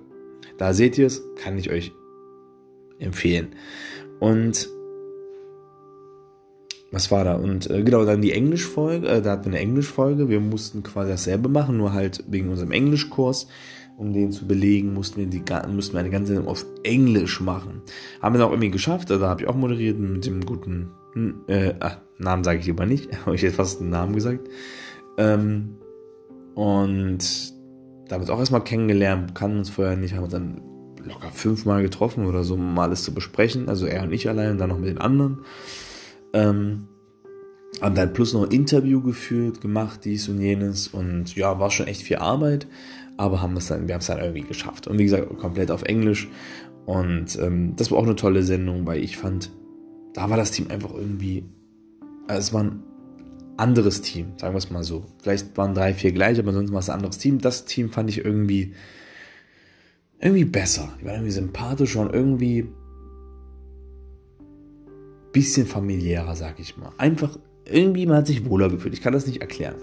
[0.60, 1.92] Da seht ihr es, kann ich euch
[3.00, 3.56] empfehlen.
[4.20, 4.70] Und
[6.92, 7.34] was war da?
[7.34, 10.30] Und äh, genau, dann die Englischfolge, äh, da hatten wir eine Englischfolge.
[10.30, 13.48] Wir mussten quasi dasselbe machen, nur halt wegen unserem Englischkurs
[13.98, 17.82] um den zu belegen, mussten wir, die, mussten wir eine ganze Sendung auf Englisch machen.
[18.22, 21.42] Haben wir es auch irgendwie geschafft, also habe ich auch moderiert mit dem guten, hm,
[21.48, 24.48] äh, ach, Namen sage ich lieber nicht, habe ich jetzt fast einen Namen gesagt.
[25.18, 25.76] Ähm,
[26.56, 27.20] und
[28.08, 30.62] da haben wir uns auch erstmal kennengelernt, kannten uns vorher nicht, haben uns dann
[31.06, 33.70] locker fünfmal getroffen oder so, um alles zu besprechen.
[33.70, 35.40] Also er und ich allein dann noch mit den anderen.
[36.34, 36.88] Ähm,
[37.82, 40.88] haben dann plus noch ein Interview geführt, gemacht, dies und jenes.
[40.88, 42.68] Und ja, war schon echt viel Arbeit
[43.18, 44.88] aber haben es dann, wir haben es dann irgendwie geschafft.
[44.88, 46.28] Und wie gesagt, komplett auf Englisch.
[46.86, 49.52] Und ähm, das war auch eine tolle Sendung, weil ich fand,
[50.14, 51.46] da war das Team einfach irgendwie,
[52.28, 52.84] also es war ein
[53.58, 55.06] anderes Team, sagen wir es mal so.
[55.22, 57.40] Vielleicht waren drei, vier gleich, aber sonst war es ein anderes Team.
[57.40, 58.74] Das Team fand ich irgendwie,
[60.20, 60.94] irgendwie besser.
[61.00, 62.68] Die waren irgendwie sympathischer und irgendwie
[65.32, 66.92] bisschen familiärer, sag ich mal.
[66.98, 68.94] Einfach, irgendwie, man hat sich wohler gefühlt.
[68.94, 69.76] Ich kann das nicht erklären.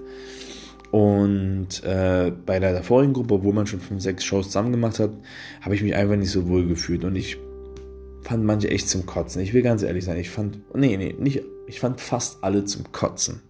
[0.90, 5.12] Und äh, bei der vorigen Gruppe, obwohl man schon fünf, sechs Shows zusammen gemacht hat,
[5.60, 7.04] habe ich mich einfach nicht so wohl gefühlt.
[7.04, 7.38] Und ich
[8.22, 9.40] fand manche echt zum Kotzen.
[9.40, 12.90] Ich will ganz ehrlich sein, ich fand, nee, nee, nicht, ich fand fast alle zum
[12.90, 13.40] Kotzen.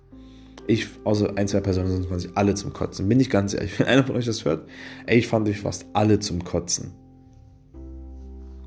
[0.67, 3.09] Ich, außer ein, zwei Personen, sonst fand ich alle zum Kotzen.
[3.09, 4.69] Bin ich ganz ehrlich, wenn einer von euch das hört,
[5.07, 6.93] ey, ich fand euch fast alle zum Kotzen.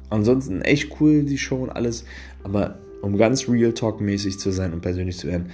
[0.09, 2.05] Ansonsten echt cool, die Show und alles,
[2.43, 5.49] aber um ganz Real Talk-mäßig zu sein und persönlich zu werden,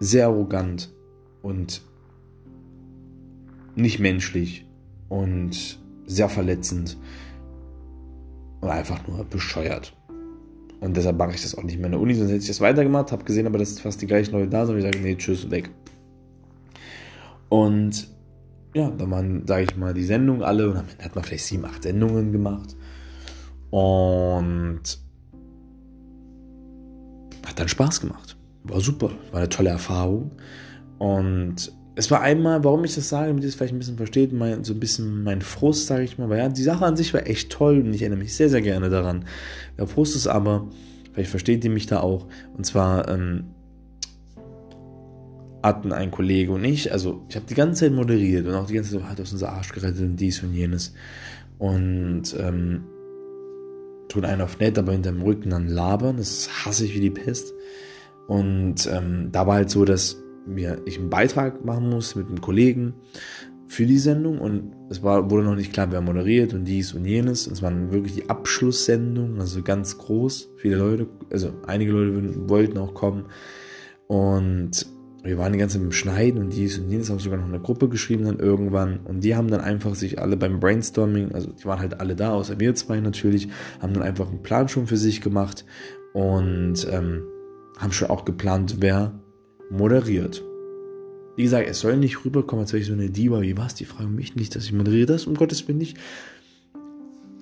[0.00, 0.90] sehr arrogant
[1.42, 1.82] und
[3.76, 4.66] nicht menschlich
[5.08, 6.96] und sehr verletzend
[8.60, 9.94] und einfach nur bescheuert.
[10.80, 12.62] Und deshalb mache ich das auch nicht mehr in der Uni, sonst hätte ich das
[12.62, 15.14] weitergemacht, habe gesehen, aber dass fast die gleichen Leute da sind und ich sage, nee,
[15.14, 15.70] tschüss, weg.
[17.50, 18.08] Und
[18.74, 21.66] ja, da waren, sage ich mal, die Sendungen alle und dann hat man vielleicht sieben,
[21.66, 22.76] acht Sendungen gemacht.
[23.70, 24.80] Und
[27.46, 30.32] hat dann Spaß gemacht war super, war eine tolle Erfahrung.
[30.98, 34.32] Und es war einmal, warum ich das sage, damit ihr es vielleicht ein bisschen versteht,
[34.32, 37.12] mein, so ein bisschen mein Frust, sage ich mal, weil ja, die Sache an sich
[37.12, 39.24] war echt toll und ich erinnere mich sehr, sehr gerne daran.
[39.78, 40.68] Der Frust ist aber,
[41.12, 43.44] vielleicht versteht ihr mich da auch, und zwar ähm,
[45.62, 48.74] hatten ein Kollege und ich, also ich habe die ganze Zeit moderiert und auch die
[48.74, 50.94] ganze Zeit hat aus unser Arsch gerettet und dies und jenes.
[51.58, 52.84] Und ähm,
[54.08, 57.52] tun einen auf nett, aber hinterm Rücken dann labern, das hasse ich wie die Pest.
[58.30, 62.40] Und ähm, da war halt so, dass mir, ich einen Beitrag machen muss mit einem
[62.40, 62.94] Kollegen
[63.66, 67.04] für die Sendung und es war, wurde noch nicht klar, wer moderiert und dies und
[67.04, 67.48] jenes.
[67.48, 70.52] Und es war wirklich die Abschlusssendung, also ganz groß.
[70.58, 73.24] Viele Leute, also einige Leute wollten auch kommen.
[74.06, 74.86] Und
[75.24, 77.58] wir waren die ganze Zeit im Schneiden und dies und jenes, habe sogar noch eine
[77.58, 79.00] Gruppe geschrieben dann irgendwann.
[79.06, 82.30] Und die haben dann einfach sich alle beim Brainstorming, also die waren halt alle da,
[82.30, 83.48] außer wir zwei natürlich,
[83.80, 85.64] haben dann einfach einen Plan schon für sich gemacht.
[86.12, 87.24] Und ähm,
[87.80, 89.12] haben schon auch geplant, wer
[89.70, 90.44] moderiert.
[91.36, 93.74] Wie gesagt, es soll nicht rüberkommen, als wäre ich so eine Diva wie was.
[93.74, 95.96] Die fragen mich nicht, dass ich moderiere das, um Gottes Willen nicht.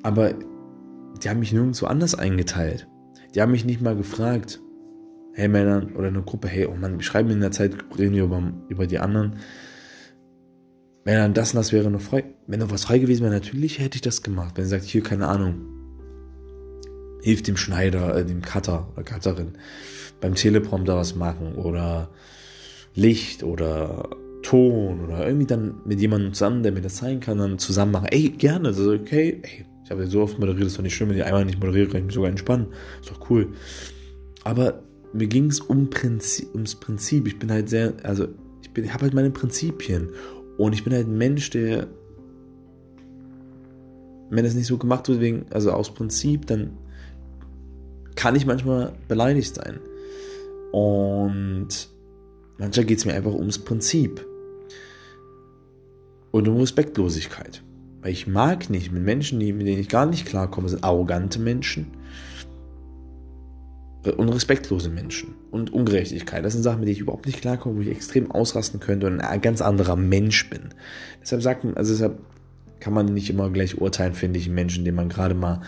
[0.03, 0.35] Aber
[1.22, 2.87] die haben mich nirgendwo anders eingeteilt.
[3.35, 4.61] Die haben mich nicht mal gefragt,
[5.33, 8.24] hey Männer oder eine Gruppe, hey, oh Mann, wir schreiben in der Zeit, reden wir
[8.24, 9.37] über, über die anderen.
[11.05, 12.24] Dann das und das wäre noch frei.
[12.46, 14.57] Wenn noch was frei gewesen wäre, natürlich hätte ich das gemacht.
[14.57, 15.78] Wenn ihr sagt, hier, keine Ahnung,
[17.22, 19.52] hilft dem Schneider, äh, dem Cutter oder Cutterin
[20.20, 22.11] beim Teleprompter was machen oder
[22.94, 24.11] Licht oder
[24.42, 28.09] Ton oder irgendwie dann mit jemandem zusammen, der mir das zeigen kann, dann zusammen machen.
[28.11, 29.40] Ey, gerne, das ist okay.
[29.42, 31.44] Ey, ich habe ja so oft moderiert, das ist doch nicht schlimm, wenn ich einmal
[31.44, 32.66] nicht moderiere, kann ich mich sogar entspannen.
[33.00, 33.48] Ist doch cool.
[34.44, 37.26] Aber mir ging es um Prinzip, ums Prinzip.
[37.26, 38.28] Ich bin halt sehr, also
[38.62, 40.11] ich, ich habe halt meine Prinzipien.
[40.57, 41.87] Und ich bin halt ein Mensch, der,
[44.31, 46.72] wenn es nicht so gemacht wird, wegen, also aus Prinzip, dann
[48.18, 49.78] kann ich manchmal beleidigt sein.
[50.72, 51.68] Und
[52.59, 54.26] manchmal geht es mir einfach ums Prinzip.
[56.33, 57.62] Und um Respektlosigkeit.
[58.00, 61.92] Weil ich mag nicht mit Menschen, mit denen ich gar nicht klarkomme, sind arrogante Menschen.
[64.16, 66.44] und respektlose Menschen und Ungerechtigkeit.
[66.44, 69.20] Das sind Sachen, mit denen ich überhaupt nicht klarkomme, wo ich extrem ausrasten könnte und
[69.20, 70.70] ein ganz anderer Mensch bin.
[71.20, 72.18] Deshalb sagt man, also deshalb
[72.81, 75.62] kann man nicht immer gleich urteilen, finde ich, einen Menschen, den man gerade mal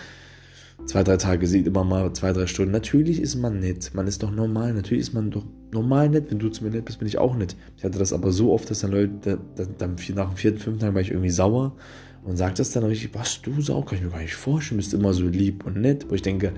[0.87, 2.73] zwei, drei Tage sieht, immer mal zwei, drei Stunden.
[2.73, 6.31] Natürlich ist man nett, man ist doch normal, natürlich ist man doch normal nett.
[6.31, 7.57] Wenn du zu mir nett bist, bin ich auch nett.
[7.77, 9.69] Ich hatte das aber so oft, dass dann Leute, dann
[10.15, 11.77] nach dem vierten, fünften Tag war ich irgendwie sauer
[12.25, 14.93] und sagt das dann richtig, was, du Sau, kann ich mir gar nicht vorstellen, bist
[14.95, 16.07] immer so lieb und nett.
[16.09, 16.53] Wo ich denke,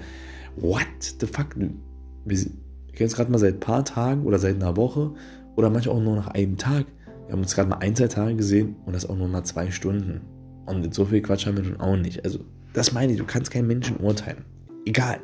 [0.57, 0.87] what
[1.21, 1.55] the fuck?
[1.57, 2.55] Wir kennen
[3.01, 5.13] uns gerade mal seit ein paar Tagen oder seit einer Woche
[5.57, 6.87] oder manchmal auch nur nach einem Tag.
[7.27, 9.71] Wir haben uns gerade mal ein, zwei Tage gesehen und das auch nur mal zwei
[9.71, 10.21] Stunden.
[10.67, 12.25] Und so viel Quatsch haben wir nun auch nicht.
[12.25, 12.41] Also,
[12.73, 14.45] das meine ich, du kannst keinen Menschen urteilen.
[14.85, 15.21] Egal.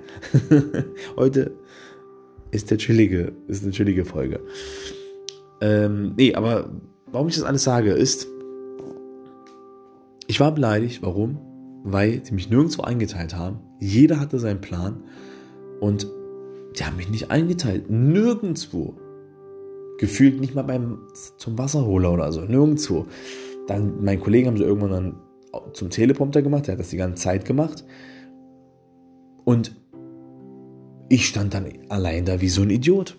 [1.16, 1.52] Heute
[2.50, 4.40] ist der chillige, ist eine chillige Folge.
[5.60, 6.70] Ähm, nee, aber
[7.06, 8.28] warum ich das alles sage, ist,
[10.26, 11.02] ich war beleidigt.
[11.02, 11.38] Warum?
[11.84, 13.60] Weil sie mich nirgendwo eingeteilt haben.
[13.80, 15.02] Jeder hatte seinen Plan
[15.80, 16.06] und
[16.78, 17.90] die haben mich nicht eingeteilt.
[17.90, 18.96] Nirgendwo.
[19.98, 20.98] Gefühlt nicht mal beim
[21.38, 22.42] zum Wasserholer oder so.
[22.42, 23.06] Nirgendwo.
[23.66, 25.16] Dann, mein Kollegen haben sie irgendwann dann
[25.72, 27.84] zum Teleprompter gemacht, der hat das die ganze Zeit gemacht.
[29.44, 29.74] Und
[31.08, 33.16] ich stand dann allein da wie so ein Idiot.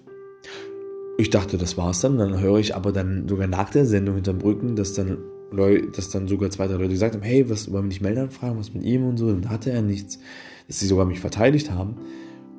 [1.18, 2.18] Ich dachte, das war's dann.
[2.18, 5.18] Dann höre ich aber dann sogar nach der Sendung hinterm Brücken, dass dann,
[5.52, 8.30] Leute, dass dann sogar zwei, drei Leute gesagt haben, hey, was wollen wir nicht melden
[8.30, 9.28] fragen, was mit ihm und so.
[9.32, 10.20] Dann hatte er nichts.
[10.68, 11.96] Dass sie sogar mich verteidigt haben.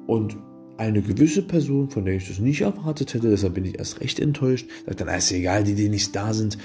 [0.06, 0.36] Und
[0.80, 4.18] eine gewisse Person, von der ich das nicht erwartet hätte, deshalb bin ich erst recht
[4.18, 6.56] enttäuscht, sagt dann, ist egal, die, die nicht da sind,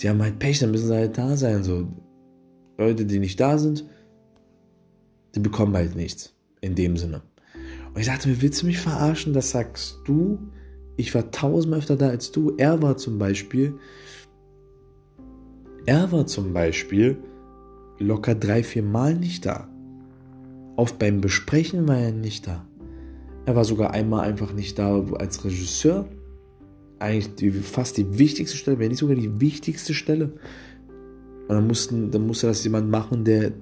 [0.00, 1.64] die haben halt Pech, dann müssen sie halt da sein.
[1.64, 1.88] So,
[2.78, 3.84] Leute, die nicht da sind,
[5.34, 6.34] die bekommen halt nichts.
[6.60, 7.22] In dem Sinne.
[7.92, 9.34] Und ich dachte mir, willst du mich verarschen?
[9.34, 10.38] Das sagst du.
[10.96, 12.54] Ich war tausendmal öfter da als du.
[12.56, 13.74] Er war zum Beispiel,
[15.86, 17.18] er war zum Beispiel
[17.98, 19.68] locker drei, vier Mal nicht da.
[20.76, 22.66] Oft beim Besprechen war er nicht da.
[23.46, 26.08] Er war sogar einmal einfach nicht da als Regisseur.
[26.98, 30.32] Eigentlich die, fast die wichtigste Stelle, wenn nicht sogar die wichtigste Stelle.
[31.48, 33.52] Und dann, mussten, dann musste das jemand machen, der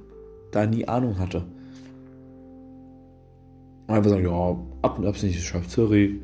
[0.50, 1.44] da nie Ahnung hatte.
[3.86, 6.20] Und einfach sagen, ja, ab und ab ist nicht geschafft, sorry.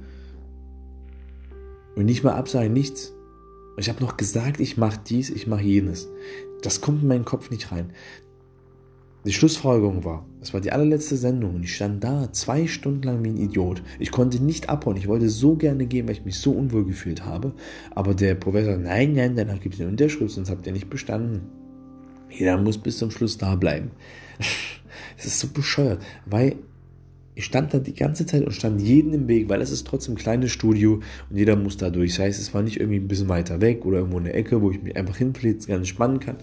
[1.96, 3.12] Und nicht mal absagen, nichts.
[3.76, 6.08] Ich habe noch gesagt, ich mache dies, ich mache jenes.
[6.62, 7.92] Das kommt in meinen Kopf nicht rein.
[9.24, 13.24] Die Schlussfolgerung war, das war die allerletzte Sendung und ich stand da zwei Stunden lang
[13.24, 13.82] wie ein Idiot.
[13.98, 14.96] Ich konnte nicht abhauen.
[14.96, 17.52] Ich wollte so gerne gehen, weil ich mich so unwohl gefühlt habe.
[17.94, 21.40] Aber der Professor, nein, nein, danach gibt es eine Unterschrift, sonst habt ihr nicht bestanden.
[22.30, 23.90] Jeder muss bis zum Schluss da bleiben.
[25.16, 26.56] Das ist so bescheuert, weil
[27.34, 30.14] ich stand da die ganze Zeit und stand jeden im Weg, weil es ist trotzdem
[30.14, 32.12] ein kleines Studio und jeder muss da durch.
[32.12, 34.62] Das heißt, es war nicht irgendwie ein bisschen weiter weg oder irgendwo in der Ecke,
[34.62, 36.36] wo ich mich einfach hinflitze, ganz spannen kann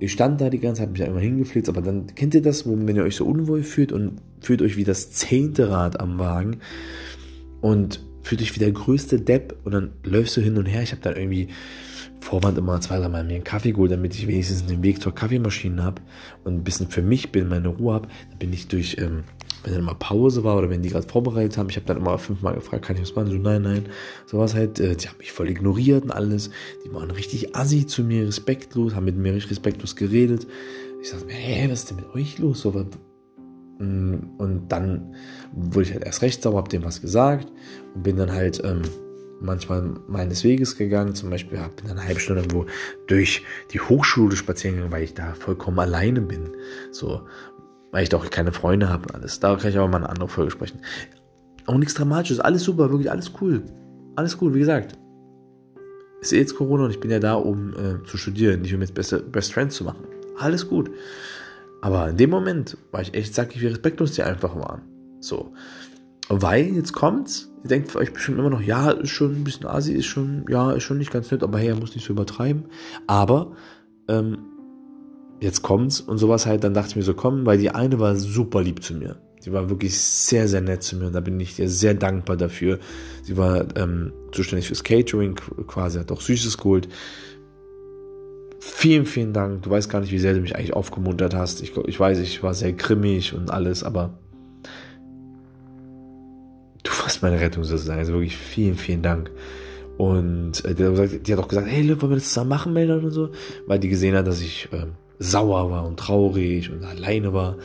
[0.00, 2.66] ich stand da die ganze Zeit, mich da immer hingeflitzt, aber dann kennt ihr das,
[2.66, 6.58] wenn ihr euch so unwohl fühlt und fühlt euch wie das zehnte Rad am Wagen
[7.60, 10.82] und fühlt euch wie der größte Depp und dann läufst du hin und her.
[10.82, 11.48] Ich habe dann irgendwie
[12.20, 15.82] Vorwand immer zwei, dreimal mir einen Kaffee geholt, damit ich wenigstens den Weg zur Kaffeemaschine
[15.82, 16.02] habe
[16.44, 18.08] und ein bisschen für mich bin, meine Ruhe habe.
[18.30, 19.24] Dann bin ich durch ähm,
[19.62, 22.18] wenn dann mal Pause war oder wenn die gerade vorbereitet haben, ich habe dann immer
[22.18, 23.30] fünfmal gefragt, kann ich was machen?
[23.30, 23.86] So, nein, nein.
[24.26, 26.50] Sowas halt, äh, die haben mich voll ignoriert und alles.
[26.84, 30.46] Die waren richtig assi zu mir, respektlos, haben mit mir richtig respektlos geredet.
[31.02, 32.60] Ich dachte mir, hä, was ist denn mit euch los?
[32.60, 35.14] So, mm, und dann
[35.52, 37.50] wurde ich halt erst recht sauer, hab dem was gesagt
[37.94, 38.82] und bin dann halt ähm,
[39.40, 41.14] manchmal meines Weges gegangen.
[41.14, 42.66] Zum Beispiel habe ich dann eine halbe Stunde irgendwo
[43.06, 43.42] durch
[43.72, 46.50] die Hochschule spazieren gegangen, weil ich da vollkommen alleine bin.
[46.92, 47.22] So
[47.92, 49.40] weil ich doch keine Freunde habe und alles.
[49.40, 50.80] Da kann ich aber mal eine andere Folge sprechen.
[51.66, 53.62] Auch nichts Dramatisches, alles super, wirklich alles cool.
[54.16, 54.98] Alles cool, wie gesagt.
[56.20, 58.94] Ist jetzt Corona und ich bin ja da, um äh, zu studieren, nicht um jetzt
[58.94, 60.04] Best, Best Friends zu machen.
[60.38, 60.90] Alles gut.
[61.80, 64.82] Aber in dem Moment war ich echt sag ich, wie respektlos die einfach waren.
[65.20, 65.52] So.
[66.28, 69.66] Weil, jetzt kommt's, ihr denkt für euch bestimmt immer noch, ja, ist schon ein bisschen
[69.66, 72.12] Asi, ist schon, ja, ist schon nicht ganz nett, aber hey, er muss nicht so
[72.12, 72.66] übertreiben.
[73.06, 73.56] Aber
[74.08, 74.38] ähm,
[75.40, 78.14] jetzt kommt's und sowas halt, dann dachte ich mir so, komm, weil die eine war
[78.16, 79.16] super lieb zu mir.
[79.40, 82.36] Sie war wirklich sehr, sehr nett zu mir und da bin ich dir sehr dankbar
[82.36, 82.78] dafür.
[83.22, 85.34] Sie war ähm, zuständig fürs Catering
[85.66, 86.88] quasi, hat auch Süßes geholt.
[88.60, 89.62] Vielen, vielen Dank.
[89.62, 91.62] Du weißt gar nicht, wie sehr du mich eigentlich aufgemuntert hast.
[91.62, 94.18] Ich, ich weiß, ich war sehr grimmig und alles, aber
[96.82, 97.98] du warst meine Rettung sozusagen.
[97.98, 99.30] Also wirklich vielen, vielen Dank.
[99.96, 103.30] Und äh, die, hat auch gesagt, hey, wollen wir das zusammen machen, Melder und so,
[103.66, 107.56] weil die gesehen hat, dass ich ähm, sauer war und traurig und alleine war.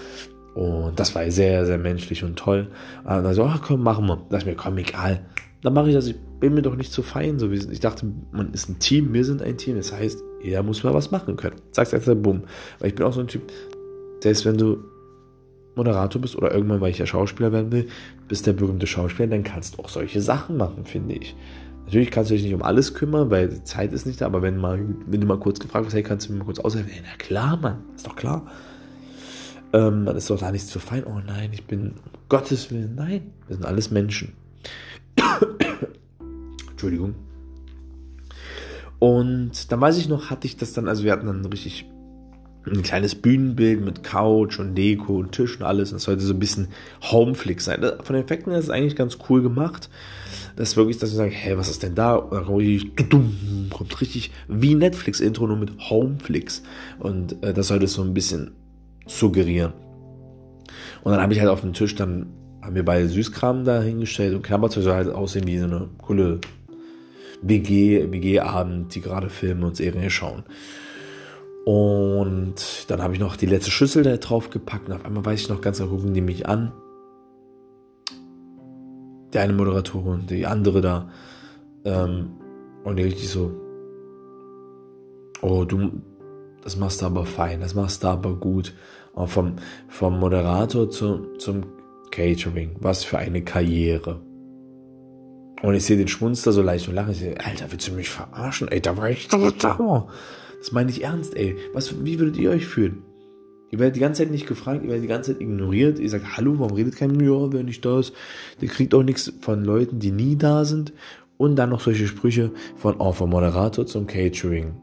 [0.53, 2.67] Und das war sehr, sehr menschlich und toll.
[3.03, 4.21] Und dann so, ach komm, machen wir.
[4.29, 5.25] Da ist mir, komm, egal.
[5.63, 6.07] Dann mache ich das.
[6.07, 7.39] Ich bin mir doch nicht zu fein.
[7.39, 9.77] So, ich dachte, man ist ein Team, wir sind ein Team.
[9.77, 11.55] Das heißt, jeder muss mal was machen können.
[11.71, 12.43] Sag's jetzt, bumm.
[12.79, 13.41] Weil ich bin auch so ein Typ,
[14.21, 14.83] selbst wenn du
[15.75, 17.87] Moderator bist oder irgendwann, weil ich ja Schauspieler werden will,
[18.27, 21.35] bist der berühmte Schauspieler, dann kannst du auch solche Sachen machen, finde ich.
[21.85, 24.41] Natürlich kannst du dich nicht um alles kümmern, weil die Zeit ist nicht da, aber
[24.41, 26.91] wenn, mal, wenn du mal kurz gefragt wirst, hey, kannst du mir mal kurz aushelfen?
[26.91, 28.47] Hey, na klar, Mann, ist doch klar.
[29.71, 31.03] Ähm, dann ist doch da nichts zu fein.
[31.05, 34.33] Oh nein, ich bin, um Gottes Willen, nein, wir sind alles Menschen.
[36.71, 37.13] Entschuldigung.
[38.97, 41.85] Und dann weiß ich noch, hatte ich das dann, also wir hatten dann richtig
[42.67, 45.91] ein kleines Bühnenbild mit Couch und Deko und Tisch und alles.
[45.91, 46.69] das sollte so ein bisschen
[47.01, 47.81] Homeflix sein.
[48.03, 49.89] Von den Effekten her ist es eigentlich ganz cool gemacht.
[50.55, 52.15] Das ist wirklich, dass ich sage, hä, was ist denn da?
[52.15, 56.63] Und dann kommt, kommt richtig wie Netflix-Intro, nur mit Homeflix.
[56.99, 58.51] Und äh, das sollte so ein bisschen
[59.05, 59.73] suggerieren.
[61.03, 62.27] Und dann habe ich halt auf dem Tisch dann,
[62.61, 66.39] haben wir beide Süßkram da hingestellt und Knabberzeug soll halt aussehen wie so eine coole
[67.43, 70.43] WG, WG-Abend, die gerade Filme und Serien schauen.
[71.65, 75.41] Und dann habe ich noch die letzte Schüssel da drauf gepackt und auf einmal weiß
[75.41, 76.71] ich noch ganz, da gucken die mich an.
[79.33, 81.09] Der eine Moderatorin, die andere da.
[81.83, 82.35] Ähm,
[82.83, 83.51] und die richtig so,
[85.41, 86.03] oh, du,
[86.63, 88.75] das machst du aber fein, das machst du aber gut.
[89.13, 89.55] Und vom,
[89.87, 91.63] vom Moderator zu, zum
[92.11, 94.21] Catering, was für eine Karriere.
[95.63, 97.11] Und ich sehe den Schmunster so leicht und lache.
[97.11, 98.67] Ich sehe, Alter, willst du mich verarschen?
[98.67, 100.07] Ey, da war ich doch da.
[100.65, 101.55] Das meine ich ernst, ey.
[101.73, 103.03] Was, wie würdet ihr euch fühlen?
[103.69, 105.99] Ihr werdet die ganze Zeit nicht gefragt, ihr werdet die ganze Zeit ignoriert.
[105.99, 108.13] Ihr sagt, hallo, warum redet kein Ja, wer nicht da ist?
[108.61, 110.91] Der kriegt auch nichts von Leuten, die nie da sind.
[111.37, 114.73] Und dann noch solche Sprüche von, oh, vom Moderator zum Catering.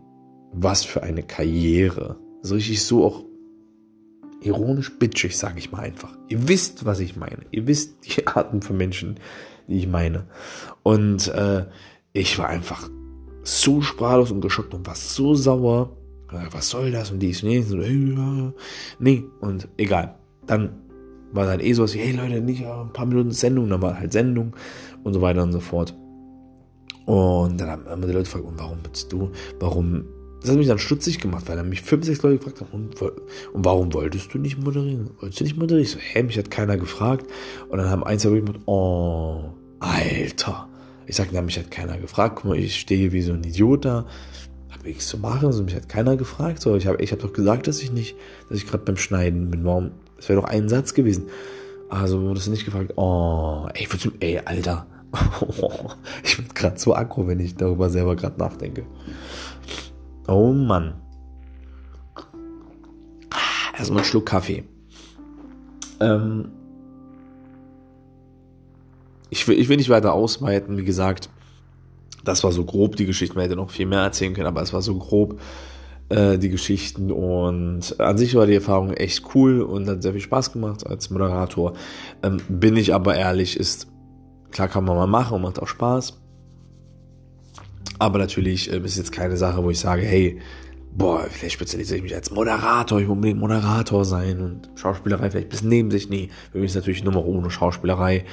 [0.53, 2.15] Was für eine Karriere.
[2.43, 3.25] So richtig so auch
[4.41, 6.17] ironisch bitchig, sage ich mal einfach.
[6.29, 7.39] Ihr wisst, was ich meine.
[7.51, 9.19] Ihr wisst die Arten von Menschen,
[9.67, 10.27] die ich meine.
[10.85, 11.65] Und äh,
[12.13, 12.89] ich war einfach
[13.43, 15.91] so sprachlos und geschockt und war so sauer.
[16.51, 17.43] Was soll das und dies?
[17.43, 20.15] Nee, so, nee, und egal.
[20.47, 20.71] Dann
[21.33, 23.99] war dann eh so was wie, hey Leute, nicht ein paar Minuten Sendung, dann war
[23.99, 24.55] halt Sendung
[25.05, 25.95] und so weiter und so fort.
[27.07, 30.05] Und dann haben immer die Leute gefragt, und warum bist du, warum,
[30.41, 33.01] das hat mich dann stutzig gemacht, weil dann mich fünf, sechs Leute gefragt haben, und,
[33.03, 35.11] und warum wolltest du nicht moderieren?
[35.21, 35.85] Wolltest du nicht moderieren?
[35.85, 37.27] Ich so, hä, mich hat keiner gefragt.
[37.69, 40.69] Und dann haben eins, zwei gesagt, oh, Alter.
[41.07, 42.37] Ich sage, mich hat keiner gefragt.
[42.37, 44.07] Guck mal, ich stehe wie so ein Idiot da.
[44.71, 45.47] Hab nichts zu machen.
[45.47, 46.61] Also mich hat keiner gefragt.
[46.61, 48.17] So, ich habe ich hab doch gesagt, dass ich nicht,
[48.49, 49.65] dass ich gerade beim Schneiden bin.
[49.65, 49.93] Warum?
[50.17, 51.27] Das wäre doch ein Satz gewesen.
[51.89, 52.93] Also wurde es nicht gefragt.
[52.97, 54.87] Oh, ey, du, ey, Alter.
[56.25, 58.87] ich bin gerade so aggro, wenn ich darüber selber gerade nachdenke.
[60.27, 60.95] Oh Mann.
[63.77, 64.65] Erstmal einen Schluck Kaffee.
[66.01, 66.49] Ähm,
[69.33, 71.31] ich will, ich will nicht weiter ausweiten, wie gesagt.
[72.23, 73.35] Das war so grob die Geschichte.
[73.35, 75.41] Man hätte noch viel mehr erzählen können, aber es war so grob
[76.11, 77.11] äh, die Geschichten.
[77.11, 81.09] Und an sich war die Erfahrung echt cool und hat sehr viel Spaß gemacht als
[81.09, 81.73] Moderator.
[82.23, 83.87] Ähm, bin ich aber ehrlich, ist
[84.51, 86.21] klar kann man mal machen und macht auch Spaß.
[87.99, 90.43] Aber natürlich äh, ist jetzt keine Sache, wo ich sage, hey,
[90.95, 95.49] boah, vielleicht spezialisiere ich mich als Moderator, ich will unbedingt Moderator sein und Schauspielerei vielleicht
[95.49, 96.09] bis neben sich.
[96.09, 98.25] Nee, für mich ist natürlich nur ohne Schauspielerei.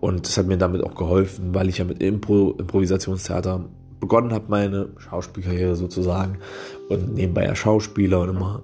[0.00, 3.68] Und das hat mir damit auch geholfen, weil ich ja mit Impro Improvisationstheater
[4.00, 6.38] begonnen habe, meine Schauspielkarriere sozusagen.
[6.88, 8.62] Und nebenbei ja Schauspieler und immer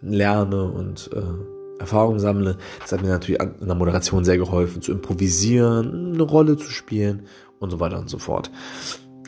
[0.00, 2.56] lerne und äh, Erfahrung sammle.
[2.80, 7.26] Das hat mir natürlich in der Moderation sehr geholfen, zu improvisieren, eine Rolle zu spielen
[7.58, 8.50] und so weiter und so fort.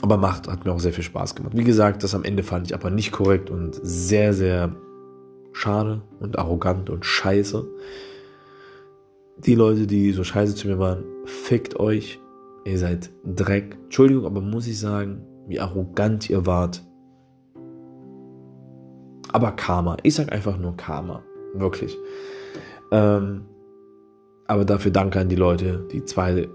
[0.06, 1.56] Aber macht, hat mir auch sehr viel Spaß gemacht.
[1.56, 4.72] Wie gesagt, das am Ende fand ich aber nicht korrekt und sehr, sehr
[5.52, 7.66] schade und arrogant und scheiße.
[9.38, 12.20] Die Leute, die so scheiße zu mir waren, fickt euch.
[12.64, 13.76] Ihr seid Dreck.
[13.82, 16.84] Entschuldigung, aber muss ich sagen, wie arrogant ihr wart.
[19.32, 19.96] Aber Karma.
[20.04, 21.24] Ich sag einfach nur Karma.
[21.52, 21.98] Wirklich.
[22.92, 23.46] Ähm,
[24.46, 26.48] aber dafür danke an die Leute, die zwei,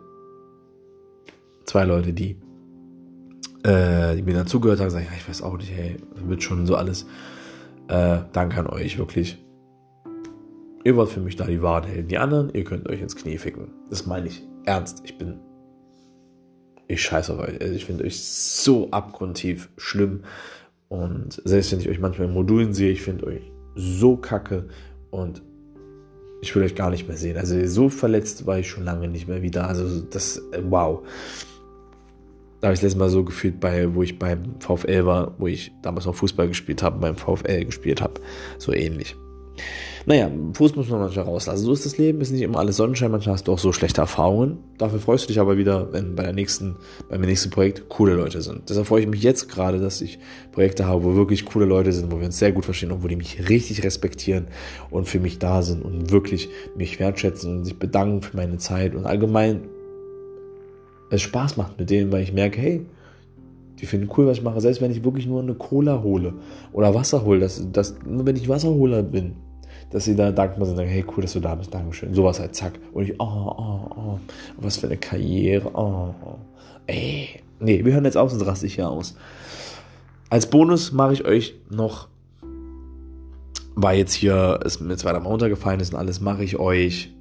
[1.65, 2.40] zwei Leute, die
[3.64, 6.66] äh, die mir dann zugehört haben, gesagt, ja, ich weiß auch nicht, hey, wird schon
[6.66, 7.05] so alles.
[7.88, 9.38] Äh, danke an euch, wirklich.
[10.84, 12.07] Ihr wart für mich da die wahren Helden.
[12.07, 13.68] Die anderen, ihr könnt euch ins Knie ficken.
[13.89, 15.01] Das meine ich ernst.
[15.03, 15.39] Ich bin.
[16.88, 17.62] Ich scheiße auf euch.
[17.62, 20.24] Also ich finde euch so abgrundtief schlimm.
[20.89, 24.70] Und selbst wenn ich euch manchmal in Modulen sehe, ich finde euch so kacke.
[25.12, 25.43] Und
[26.41, 27.38] ich will euch gar nicht mehr sehen.
[27.38, 29.68] Also so verletzt war ich schon lange nicht mehr wieder.
[29.68, 31.05] Also das, äh, wow.
[32.62, 35.72] Da habe ich letztes Mal so gefühlt, bei, wo ich beim VfL war, wo ich
[35.82, 38.22] damals noch Fußball gespielt habe, beim VfL gespielt habe.
[38.59, 39.16] So ähnlich.
[40.05, 41.64] Naja, Fuß muss man manchmal rauslassen.
[41.64, 44.01] So ist das Leben, ist nicht immer alles Sonnenschein, manchmal hast du auch so schlechte
[44.01, 44.57] Erfahrungen.
[44.78, 46.76] Dafür freust du dich aber wieder, wenn bei der nächsten,
[47.09, 48.70] beim nächsten Projekt coole Leute sind.
[48.70, 50.18] Deshalb freue ich mich jetzt gerade, dass ich
[50.51, 53.07] Projekte habe, wo wirklich coole Leute sind, wo wir uns sehr gut verstehen und wo
[53.07, 54.47] die mich richtig respektieren
[54.89, 58.95] und für mich da sind und wirklich mich wertschätzen und sich bedanken für meine Zeit
[58.95, 59.62] und allgemein
[61.12, 62.86] es Spaß macht mit denen, weil ich merke, hey,
[63.80, 64.62] die finden cool, was ich mache.
[64.62, 66.34] Selbst wenn ich wirklich nur eine Cola hole
[66.72, 69.34] oder Wasser hole, dass, dass, nur wenn ich Wasserholer bin,
[69.89, 72.14] dass sie da dankbar sind, sagen, hey, cool, dass du da bist, Dankeschön.
[72.14, 72.80] Sowas halt, zack.
[72.93, 74.20] Und ich, oh, oh, oh,
[74.57, 76.36] was für eine Karriere, oh, oh.
[76.88, 79.16] Ey, nee, wir hören jetzt auf, sonst raste ich hier aus.
[80.30, 82.07] Als Bonus mache ich euch noch,
[83.76, 87.14] weil jetzt hier es mir zweimal runtergefallen ist und alles, mache ich euch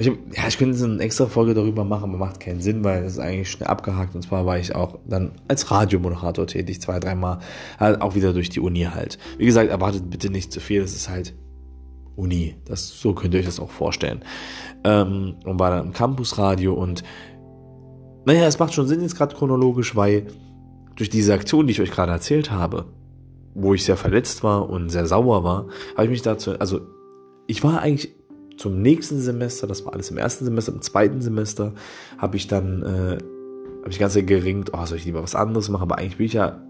[0.00, 3.14] ich, ja, ich könnte eine extra Folge darüber machen, aber macht keinen Sinn, weil es
[3.14, 4.14] ist eigentlich schnell abgehakt.
[4.14, 7.40] Und zwar war ich auch dann als Radiomoderator tätig, zwei, dreimal,
[7.78, 9.18] halt auch wieder durch die Uni halt.
[9.38, 11.34] Wie gesagt, erwartet bitte nicht zu viel, das ist halt
[12.16, 12.56] Uni.
[12.64, 14.20] Das, so könnt ihr euch das auch vorstellen.
[14.84, 17.02] Ähm, und war dann im Campusradio und
[18.26, 20.26] naja, es macht schon Sinn jetzt gerade chronologisch, weil
[20.96, 22.86] durch diese Aktion, die ich euch gerade erzählt habe,
[23.54, 26.80] wo ich sehr verletzt war und sehr sauer war, habe ich mich dazu, also
[27.46, 28.14] ich war eigentlich
[28.60, 31.72] zum nächsten Semester, das war alles im ersten Semester, im zweiten Semester
[32.18, 33.18] habe ich dann, äh,
[33.80, 36.34] habe ich ganz geringt, oh, soll ich lieber was anderes machen, aber eigentlich bin ich
[36.34, 36.62] ja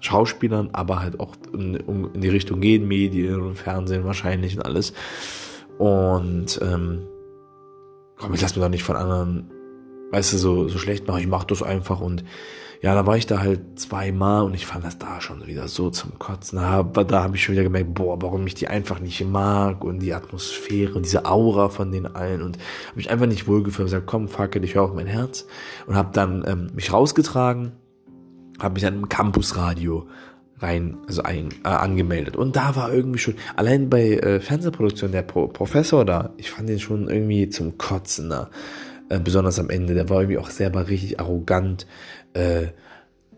[0.00, 4.92] Schauspielern, aber halt auch in, in die Richtung gehen, Medien und Fernsehen wahrscheinlich und alles.
[5.78, 7.06] Und ähm,
[8.18, 9.50] komm, ich lass mir doch nicht von anderen,
[10.10, 12.22] weißt du, so, so schlecht machen, ich mach das einfach und
[12.80, 15.90] ja, da war ich da halt zweimal und ich fand das da schon wieder so
[15.90, 16.58] zum Kotzen.
[16.58, 19.98] Aber da habe ich schon wieder gemerkt, boah, warum ich die einfach nicht mag und
[19.98, 23.88] die Atmosphäre und diese Aura von den allen und habe mich einfach nicht wohlgefühlt.
[23.88, 25.46] Ich gesagt, komm, fuck it, ich höre auf mein Herz
[25.86, 27.72] und habe dann ähm, mich rausgetragen,
[28.60, 30.06] habe mich dann im Campusradio
[30.60, 32.36] rein, also ein, äh, angemeldet.
[32.36, 36.68] Und da war irgendwie schon, allein bei äh, Fernsehproduktion, der Pro Professor da, ich fand
[36.68, 38.50] den schon irgendwie zum Kotzen da.
[39.08, 41.86] Äh, besonders am Ende, der war irgendwie auch selber richtig arrogant
[42.34, 42.68] äh,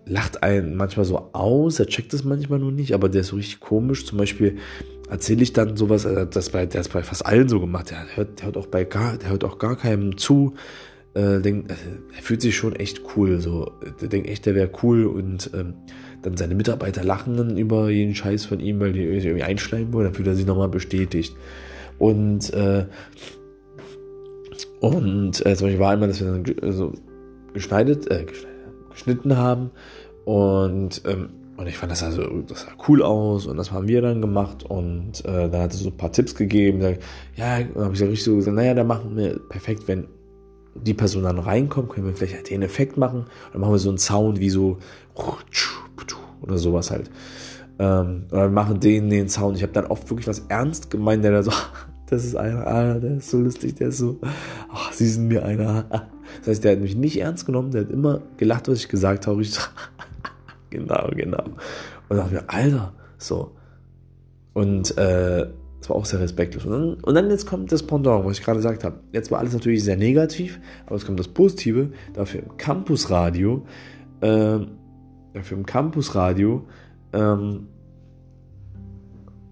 [0.06, 3.36] lacht einen manchmal so aus, er checkt es manchmal nur nicht, aber der ist so
[3.36, 4.06] richtig komisch.
[4.06, 4.56] Zum Beispiel
[5.08, 8.16] erzähle ich dann sowas, äh, das bei, der ist bei fast allen so gemacht, der
[8.16, 10.54] hört, der hört auch bei gar, der hört auch gar keinem zu.
[11.14, 11.74] Äh, denkt, äh,
[12.16, 15.74] er fühlt sich schon echt cool, so, der denkt echt, der wäre cool und ähm,
[16.22, 20.04] dann seine Mitarbeiter lachen dann über jeden Scheiß von ihm, weil die irgendwie einschleimen wollen,
[20.06, 21.34] dann fühlt er sich nochmal bestätigt.
[21.98, 22.86] Und, äh,
[24.80, 26.92] und äh, zum Beispiel war einmal, dass wir dann äh, so
[27.52, 28.26] geschneidet, äh,
[28.90, 29.70] geschnitten haben.
[30.24, 34.00] Und, ähm, und ich fand das also, das sah cool aus und das haben wir
[34.00, 36.80] dann gemacht und äh, dann hat es so ein paar Tipps gegeben.
[36.80, 36.96] Dann,
[37.36, 40.06] ja, habe ich so richtig so gesagt, naja, dann machen wir perfekt, wenn
[40.74, 43.26] die Person dann reinkommt, können wir vielleicht halt den Effekt machen.
[43.52, 44.78] Dann machen wir so einen Sound wie so
[46.40, 47.10] oder sowas halt.
[47.78, 49.56] Ähm, oder machen den, den Sound.
[49.56, 51.52] Ich habe dann oft wirklich was ernst gemeint, der da so,
[52.10, 54.18] das ist einer, ah, der ist so lustig, der ist so,
[54.68, 55.84] ach, sie sind mir einer.
[56.40, 59.28] Das heißt, der hat mich nicht ernst genommen, der hat immer gelacht, was ich gesagt
[59.28, 59.40] habe.
[59.42, 59.56] Ich
[60.70, 61.44] genau, genau.
[62.08, 63.52] Und dachte mir, Alter, so.
[64.52, 65.46] Und äh,
[65.78, 66.64] das war auch sehr respektlos.
[66.64, 69.00] Und dann, und dann jetzt kommt das Pendant, was ich gerade gesagt habe.
[69.12, 71.92] Jetzt war alles natürlich sehr negativ, aber es kommt das Positive.
[72.12, 73.64] Dafür im Campusradio,
[74.20, 74.58] äh,
[75.32, 76.66] dafür im Campusradio,
[77.12, 77.68] ähm,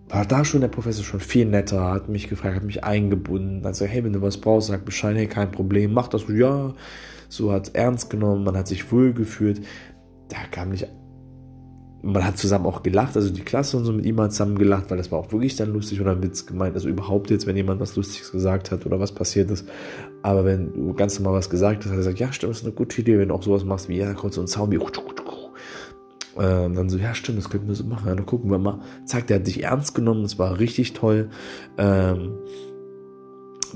[0.08, 3.84] war da schon der Professor schon viel netter, hat mich gefragt, hat mich eingebunden, also
[3.84, 6.74] hey, wenn du was brauchst, sag Bescheid, hey, kein Problem, mach das, ja,
[7.28, 9.60] so hat ernst genommen, man hat sich wohl gefühlt,
[10.28, 10.88] da kam nicht,
[12.00, 14.90] man hat zusammen auch gelacht, also die Klasse und so mit ihm hat zusammen gelacht,
[14.90, 17.80] weil das war auch wirklich dann lustig oder Witz gemeint, also überhaupt jetzt, wenn jemand
[17.80, 19.68] was Lustiges gesagt hat oder was passiert ist,
[20.22, 22.64] aber wenn du ganz normal was gesagt hast, hat er gesagt, ja, stimmt, das ist
[22.64, 24.78] eine gute Idee, wenn du auch sowas machst wie, ja, kurz so ein Sound wie,
[26.38, 28.06] äh, dann so, ja stimmt, das könnten wir so machen.
[28.06, 28.80] Dann gucken wir mal.
[29.04, 31.30] Zack, der hat dich ernst genommen, das war richtig toll.
[31.76, 32.38] Ähm,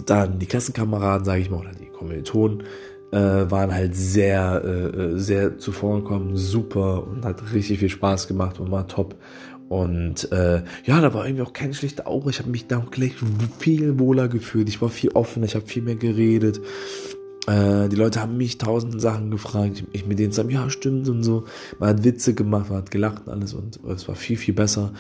[0.06, 2.62] dann die Klassenkameraden, sage ich mal, oder die Kommilitonen,
[3.12, 8.70] äh, waren halt sehr, äh, sehr zuvorgekommen, super und hat richtig viel Spaß gemacht und
[8.70, 9.16] war top.
[9.68, 12.28] Und äh, ja, da war irgendwie auch keine schlechte Aura.
[12.28, 13.14] Ich habe mich da gleich
[13.58, 14.68] viel wohler gefühlt.
[14.68, 16.60] Ich war viel offener, ich habe viel mehr geredet.
[17.46, 19.84] Äh, die Leute haben mich tausend Sachen gefragt.
[19.92, 21.44] Ich, ich mit denen zusammen, ja, stimmt und so.
[21.78, 24.92] Man hat Witze gemacht, man hat gelacht und alles und es war viel, viel besser.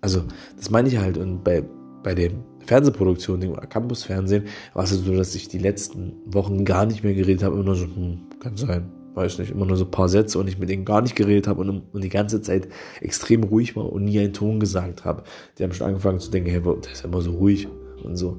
[0.00, 0.24] Also,
[0.56, 1.18] das meine ich halt.
[1.18, 1.62] Und bei,
[2.02, 7.04] bei den Fernsehproduktionen oder Campusfernsehen war es so, dass ich die letzten Wochen gar nicht
[7.04, 7.56] mehr geredet habe.
[7.56, 10.48] Immer nur so, hm, kann sein, weiß nicht, immer nur so ein paar Sätze und
[10.48, 12.68] ich mit denen gar nicht geredet habe und, und die ganze Zeit
[13.02, 15.24] extrem ruhig war und nie einen Ton gesagt habe.
[15.58, 17.68] Die haben schon angefangen zu denken, hey, der ist ja immer so ruhig
[18.02, 18.38] und so.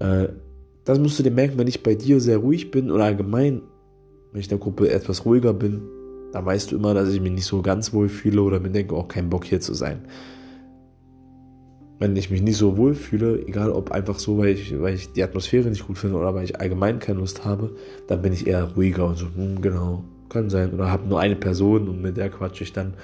[0.00, 0.28] Äh,
[0.84, 3.62] das musst du dir merken, wenn ich bei dir sehr ruhig bin oder allgemein,
[4.32, 5.82] wenn ich in der Gruppe etwas ruhiger bin,
[6.34, 8.96] Da weißt du immer, dass ich mich nicht so ganz wohl fühle oder mir denke,
[8.96, 10.00] auch keinen Bock hier zu sein.
[12.00, 15.12] Wenn ich mich nicht so wohl fühle, egal ob einfach so, weil ich, weil ich
[15.12, 17.76] die Atmosphäre nicht gut finde oder weil ich allgemein keine Lust habe,
[18.08, 20.74] dann bin ich eher ruhiger und so, hm, genau, kann sein.
[20.74, 22.94] Oder habe nur eine Person und mit der quatsche ich dann.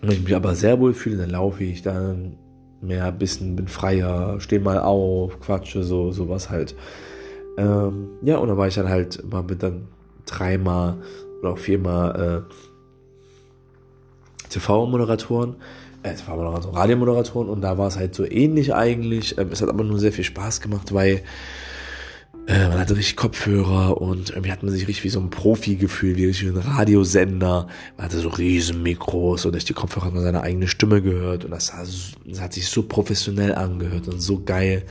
[0.00, 2.38] Wenn ich mich aber sehr wohl fühle, dann laufe ich dann
[2.80, 6.74] mehr bisschen, bin freier, stehe mal auf, quatsche, so, sowas halt.
[7.56, 9.88] Ähm, ja, und dann war ich dann halt mal mit dann
[10.26, 10.98] dreimal
[11.40, 12.52] oder auch viermal äh,
[14.50, 15.56] TV-Moderatoren,
[16.02, 19.36] äh, TV-Moderatoren, Radiomoderatoren und da war es halt so ähnlich eigentlich.
[19.38, 21.22] Ähm, es hat aber nur sehr viel Spaß gemacht, weil
[22.48, 25.76] äh, man hatte richtig Kopfhörer und irgendwie hat man sich richtig wie so ein Profi
[25.76, 27.66] gefühlt, wie richtig ein Radiosender.
[27.98, 31.44] Man hatte so riesen Mikros und durch die Kopfhörer hat man seine eigene Stimme gehört
[31.44, 31.74] und das,
[32.24, 34.84] das hat sich so professionell angehört und so geil.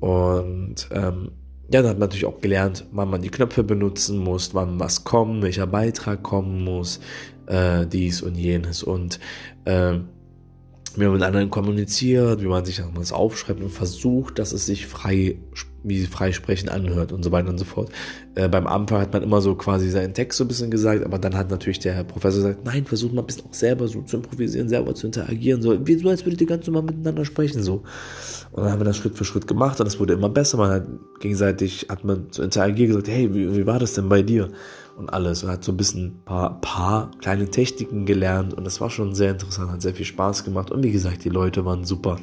[0.00, 1.32] Und ähm,
[1.70, 5.04] ja, dann hat man natürlich auch gelernt, wann man die Knöpfe benutzen muss, wann was
[5.04, 7.00] kommt, welcher Beitrag kommen muss,
[7.44, 9.20] äh, dies und jenes und
[9.66, 9.98] äh,
[10.96, 14.86] wie man mit anderen kommuniziert, wie man sich das aufschreibt und versucht, dass es sich
[14.86, 15.38] frei
[15.86, 17.90] wie sie frei sprechen anhört und so weiter und so fort.
[18.34, 21.18] Äh, beim Anfang hat man immer so quasi seinen Text so ein bisschen gesagt, aber
[21.18, 24.16] dann hat natürlich der Professor gesagt, nein, versuch mal ein bisschen auch selber so zu
[24.16, 27.84] improvisieren, selber zu interagieren, so wie so, als würdet ihr ganz normal miteinander sprechen, so.
[28.50, 30.58] Und dann haben wir das Schritt für Schritt gemacht und es wurde immer besser.
[30.58, 30.86] Man hat
[31.20, 34.50] gegenseitig, hat man zu interagieren gesagt, hey, wie, wie war das denn bei dir?
[34.96, 35.44] Und alles.
[35.44, 39.32] Und hat so ein bisschen paar, paar kleine Techniken gelernt und das war schon sehr
[39.32, 40.70] interessant, hat sehr viel Spaß gemacht.
[40.70, 42.16] Und wie gesagt, die Leute waren super.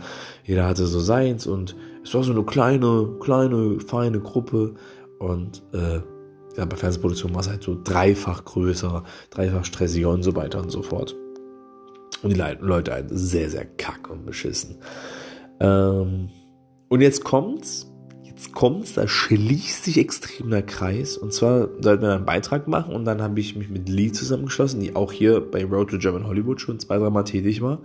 [0.44, 4.74] Jeder hatte so seins und es war so eine kleine, kleine, feine Gruppe
[5.20, 6.02] und äh,
[6.58, 10.72] ja, bei Fernsehproduktion war es halt so dreifach größer, dreifach stressiger und so weiter und
[10.72, 11.16] so fort.
[12.22, 14.78] Und die Leute halt sehr, sehr kack und beschissen.
[15.60, 16.30] Ähm,
[16.90, 17.92] und jetzt kommt's,
[18.44, 21.18] jetzt kommt's, da schließt sich extrem der Kreis.
[21.18, 24.80] Und zwar sollten wir einen Beitrag machen und dann habe ich mich mit Lee zusammengeschlossen,
[24.80, 27.80] die auch hier bei Road to German Hollywood schon zwei, dreimal tätig war.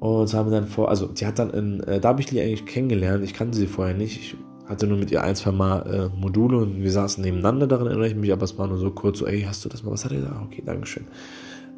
[0.00, 2.66] Und haben dann vor, also sie hat dann in, äh, da habe ich die eigentlich
[2.66, 6.20] kennengelernt, ich kannte sie vorher nicht, ich hatte nur mit ihr ein, zwei Mal äh,
[6.20, 9.20] Module und wir saßen nebeneinander, daran erinnere ich mich, aber es war nur so kurz
[9.20, 10.42] so, ey, hast du das mal, was hat er da?
[10.44, 11.06] Okay, Dankeschön.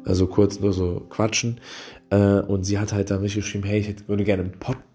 [0.05, 1.61] Also kurz nur so quatschen.
[2.09, 4.94] Äh, und sie hat halt dann mich geschrieben, hey, ich hätte, würde gerne einen Podcast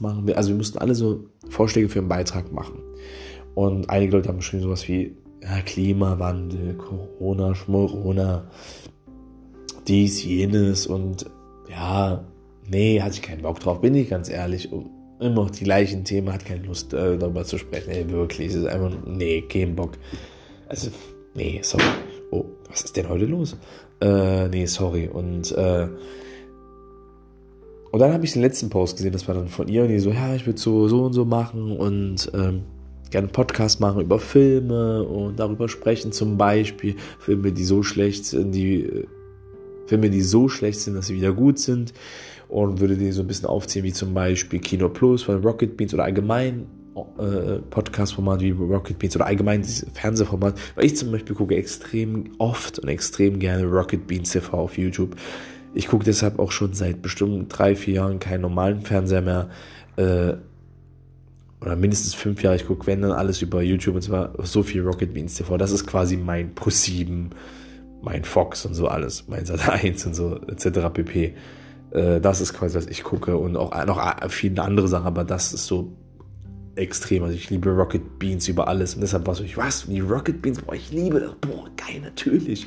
[0.00, 0.30] machen.
[0.34, 2.80] Also wir mussten alle so Vorschläge für einen Beitrag machen.
[3.54, 8.50] Und einige Leute haben geschrieben sowas wie ja, Klimawandel, Corona, Schmorona,
[9.86, 11.26] dies, jenes und
[11.68, 12.24] ja,
[12.68, 14.70] Nee, hatte ich keinen Bock drauf, bin ich ganz ehrlich.
[15.20, 17.90] Immer die gleichen Themen, hat keine Lust äh, darüber zu sprechen.
[17.90, 19.92] Ey, wirklich, es ist einfach, nee, kein Bock.
[20.68, 20.90] Also,
[21.34, 21.84] nee, sorry.
[22.30, 23.56] Oh, was ist denn heute los?
[24.00, 25.08] Äh, nee, sorry.
[25.08, 25.88] Und, äh,
[27.94, 30.00] und dann habe ich den letzten Post gesehen, das war dann von ihr, und die
[30.00, 32.62] so, ja, ich würde so, so und so machen und, ähm,
[33.08, 36.96] gerne einen Podcast machen über Filme und darüber sprechen, zum Beispiel.
[37.20, 39.06] Filme, die so schlecht sind, die äh,
[39.86, 41.94] Filme, die so schlecht sind, dass sie wieder gut sind.
[42.48, 45.94] Und würde die so ein bisschen aufziehen, wie zum Beispiel Kino Plus von Rocket Beans
[45.94, 46.66] oder allgemein
[47.18, 52.32] äh, Podcast-Format wie Rocket Beans oder allgemein dieses Fernsehformat, weil ich zum Beispiel gucke extrem
[52.38, 55.14] oft und extrem gerne Rocket Beans TV auf YouTube.
[55.74, 59.48] Ich gucke deshalb auch schon seit bestimmt drei, vier Jahren keinen normalen Fernseher mehr.
[59.96, 60.34] Äh,
[61.60, 62.56] oder mindestens fünf Jahre.
[62.56, 65.56] Ich gucke, wenn dann alles über YouTube und zwar so viel Rocket Beans TV.
[65.56, 67.30] Das ist quasi mein Pro 7,
[68.02, 70.92] mein Fox und so alles, mein Sat 1 und so etc.
[70.92, 71.34] pp.
[71.90, 75.54] Äh, das ist quasi, was ich gucke und auch noch viele andere Sachen, aber das
[75.54, 75.92] ist so
[76.76, 77.22] extrem.
[77.24, 80.42] Also ich liebe Rocket Beans über alles und deshalb war so, ich was, die Rocket
[80.42, 82.66] Beans, boah, ich liebe das, boah, geil, natürlich.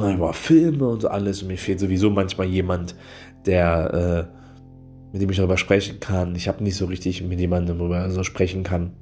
[0.00, 2.94] Boah, Filme und so alles und mir fehlt sowieso manchmal jemand,
[3.46, 6.34] der, äh, mit dem ich darüber sprechen kann.
[6.34, 8.92] Ich habe nicht so richtig mit jemandem darüber so sprechen kann.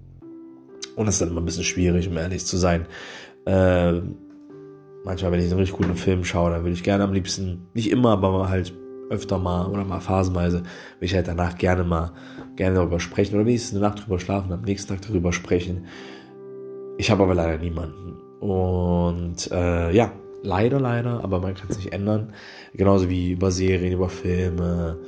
[0.97, 2.87] Und das ist dann immer ein bisschen schwierig, um ehrlich zu sein.
[3.47, 3.93] Äh,
[5.05, 7.91] manchmal, wenn ich einen richtig guten Film schaue, dann würde ich gerne am liebsten, nicht
[7.91, 8.75] immer, aber halt
[9.11, 10.65] öfter mal oder mal phasenweise,
[10.99, 12.13] will ich halt danach gerne mal
[12.57, 15.87] gerne darüber sprechen oder wenigstens eine Nacht drüber schlafen, am nächsten Tag darüber sprechen.
[16.99, 18.17] Ich habe aber leider niemanden.
[18.41, 20.13] Und äh, ja,
[20.43, 22.33] leider, leider, aber man kann es nicht ändern.
[22.75, 24.99] Genauso wie über Serien, über Filme,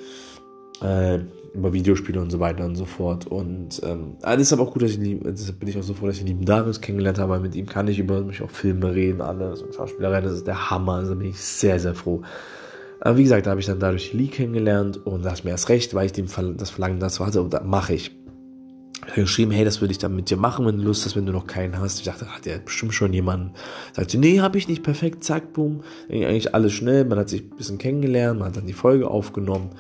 [0.83, 1.19] äh,
[1.55, 3.27] über Videospiele und so weiter und so fort.
[3.27, 6.17] Und ähm, ist aber auch gut, dass ich deshalb bin ich auch so froh, dass
[6.17, 8.95] ich den lieben Darius kennengelernt habe, weil mit ihm kann ich über mich auch Filme
[8.95, 10.95] reden, alles und Schauspielerei, das ist der Hammer.
[10.95, 12.23] Also bin ich sehr, sehr froh.
[13.01, 15.71] Aber wie gesagt, da habe ich dann dadurch Lee kennengelernt und da ist mir erst
[15.71, 16.27] recht, weil ich dem
[16.57, 18.20] das Verlangen dazu hatte und da mache ich.
[19.15, 21.33] Geschrieben, hey, das würde ich dann mit dir machen, wenn du Lust hast, wenn du
[21.33, 21.99] noch keinen hast.
[21.99, 23.55] Ich dachte, hat der bestimmt schon jemanden.
[23.93, 25.83] Sagte, nee, habe ich nicht, perfekt, zack, boom.
[26.11, 29.71] Eigentlich alles schnell, man hat sich ein bisschen kennengelernt, man hat dann die Folge aufgenommen,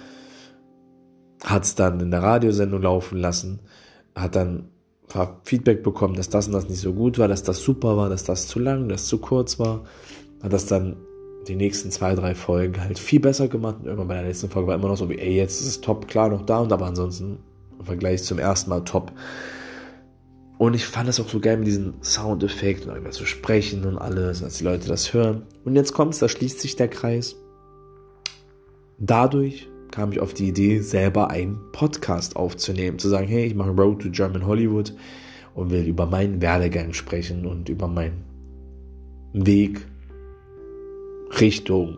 [1.44, 3.60] hat es dann in der Radiosendung laufen lassen,
[4.14, 4.68] hat dann
[5.44, 8.24] Feedback bekommen, dass das und das nicht so gut war, dass das super war, dass
[8.24, 9.84] das zu lang, dass das zu kurz war
[10.42, 10.96] hat das dann
[11.48, 13.76] die nächsten zwei, drei Folgen halt viel besser gemacht.
[13.84, 16.06] Irgendwann bei der letzten Folge war immer noch so wie, ey, jetzt ist es top,
[16.06, 17.38] klar, noch da und aber ansonsten
[17.80, 19.12] im Vergleich zum ersten Mal top.
[20.58, 24.42] Und ich fand es auch so geil mit diesen Soundeffekten, über zu sprechen und alles,
[24.42, 25.46] dass die Leute das hören.
[25.64, 27.34] Und jetzt kommt's, da schließt sich der Kreis.
[28.98, 33.70] Dadurch kam ich auf die Idee, selber einen Podcast aufzunehmen, zu sagen, hey, ich mache
[33.70, 34.94] Road to German Hollywood
[35.54, 38.24] und will über meinen Werdegang sprechen und über meinen
[39.32, 39.86] Weg
[41.40, 41.96] Richtung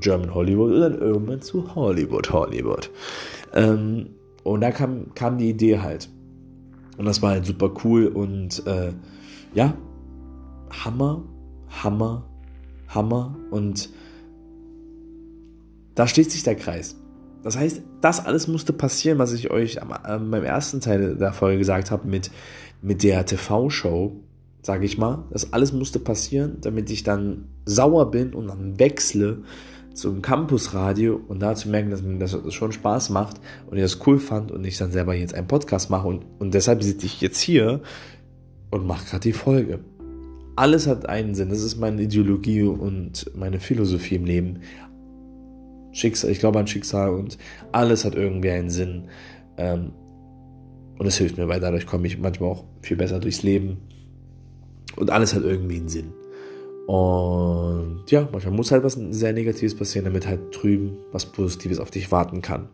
[0.00, 2.90] German Hollywood und dann irgendwann zu Hollywood, Hollywood.
[3.54, 4.10] Ähm,
[4.44, 6.08] und da kam, kam die Idee halt.
[6.98, 8.92] Und das war halt super cool und äh,
[9.54, 9.74] ja,
[10.84, 11.24] Hammer,
[11.82, 12.24] Hammer,
[12.88, 13.36] Hammer.
[13.50, 13.88] Und
[15.94, 16.96] da schließt sich der Kreis.
[17.42, 21.32] Das heißt, das alles musste passieren, was ich euch am, äh, beim ersten Teil der
[21.32, 22.30] Folge gesagt habe mit,
[22.82, 24.12] mit der TV-Show,
[24.62, 25.24] sage ich mal.
[25.30, 29.42] Das alles musste passieren, damit ich dann sauer bin und dann wechsle
[29.94, 33.98] zum Campusradio und da zu merken, dass mir das schon Spaß macht und ich das
[34.06, 37.20] cool fand und ich dann selber jetzt einen Podcast mache und, und deshalb sitze ich
[37.20, 37.82] jetzt hier
[38.70, 39.80] und mache gerade die Folge.
[40.56, 41.48] Alles hat einen Sinn.
[41.48, 44.60] Das ist meine Ideologie und meine Philosophie im Leben.
[45.92, 47.38] Schicksal, ich glaube an Schicksal und
[47.70, 49.08] alles hat irgendwie einen Sinn.
[49.56, 49.92] Ähm,
[50.98, 53.78] und es hilft mir, weil dadurch komme ich manchmal auch viel besser durchs Leben.
[54.96, 56.12] Und alles hat irgendwie einen Sinn.
[56.86, 61.90] Und ja, manchmal muss halt was sehr Negatives passieren, damit halt drüben was Positives auf
[61.90, 62.68] dich warten kann.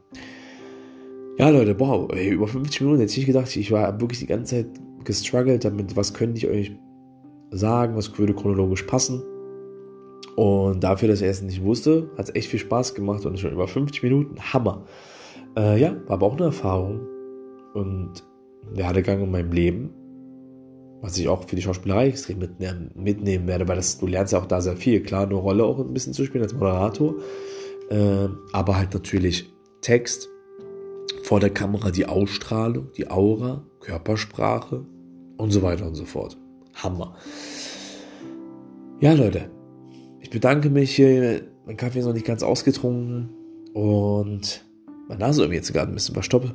[1.39, 4.57] Ja, Leute, wow, ey, über 50 Minuten hätte ich gedacht, ich war wirklich die ganze
[4.57, 6.73] Zeit gestruggelt damit, was könnte ich euch
[7.51, 9.23] sagen, was würde chronologisch passen.
[10.37, 13.53] Und dafür, dass ich es nicht wusste, hat es echt viel Spaß gemacht und schon
[13.53, 14.85] über 50 Minuten, Hammer.
[15.57, 17.01] Äh, ja, war aber auch eine Erfahrung
[17.75, 18.25] und
[18.73, 19.91] Werdegang in meinem Leben
[21.01, 24.47] was ich auch für die Schauspielerei extrem mitnehmen, werde, weil das, du lernst ja auch
[24.47, 25.03] da sehr viel.
[25.03, 27.15] Klar, eine Rolle auch ein bisschen zu spielen als Moderator,
[27.91, 30.29] äh, aber halt natürlich Text,
[31.23, 34.85] vor der Kamera die Ausstrahlung, die Aura, Körpersprache
[35.37, 36.37] und so weiter und so fort.
[36.75, 37.17] Hammer.
[39.01, 39.51] Ja, Leute,
[40.21, 40.99] ich bedanke mich.
[40.99, 43.29] Mein Kaffee ist noch nicht ganz ausgetrunken
[43.75, 44.65] und
[45.09, 46.55] meine Nase irgendwie jetzt gerade ein bisschen verstoppe.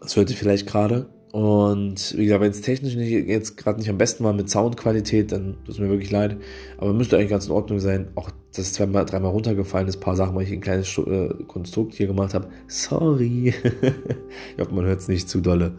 [0.00, 1.08] Das hört ihr vielleicht gerade.
[1.36, 5.32] Und wie gesagt, wenn es technisch nicht, jetzt gerade nicht am besten war mit Soundqualität,
[5.32, 6.38] dann tut es mir wirklich leid.
[6.78, 8.08] Aber müsste eigentlich ganz in Ordnung sein.
[8.14, 11.92] Auch dass es zweimal, dreimal runtergefallen ist, paar Sachen, weil ich ein kleines äh, Konstrukt
[11.92, 12.48] hier gemacht habe.
[12.68, 13.48] Sorry.
[13.52, 15.74] ich hoffe, man hört es nicht zu dolle.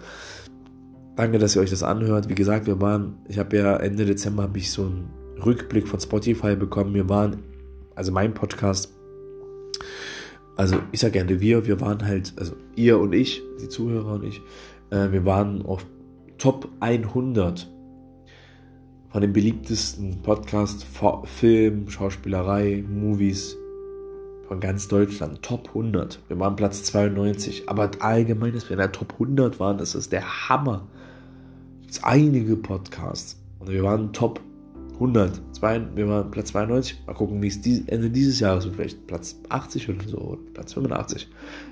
[1.16, 2.30] Danke, dass ihr euch das anhört.
[2.30, 5.10] Wie gesagt, wir waren, ich habe ja Ende Dezember habe ich so einen
[5.44, 6.94] Rückblick von Spotify bekommen.
[6.94, 7.38] Wir waren,
[7.96, 8.94] also mein Podcast,
[10.56, 14.24] also ich sage gerne wir, wir waren halt, also ihr und ich, die Zuhörer und
[14.24, 14.40] ich,
[14.90, 15.86] äh, wir waren auf
[16.38, 17.68] Top 100
[19.10, 20.86] von den beliebtesten Podcasts,
[21.24, 23.58] Film, Schauspielerei, Movies
[24.48, 25.42] von ganz Deutschland.
[25.42, 26.20] Top 100.
[26.28, 27.68] Wir waren Platz 92.
[27.70, 30.88] Aber allgemein, dass wir in der Top 100 waren, das ist der Hammer.
[31.90, 33.42] Es einige Podcasts.
[33.60, 34.40] Und wir waren Top
[34.96, 35.42] 100.
[35.54, 37.04] Zwei, wir waren Platz 92.
[37.08, 38.76] Mal gucken, wie es dies, Ende dieses Jahres wird.
[38.76, 40.38] Vielleicht Platz 80 oder so.
[40.54, 41.28] Platz 85.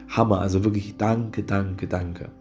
[0.09, 0.41] Hammer.
[0.41, 2.31] Also wirklich danke, danke, danke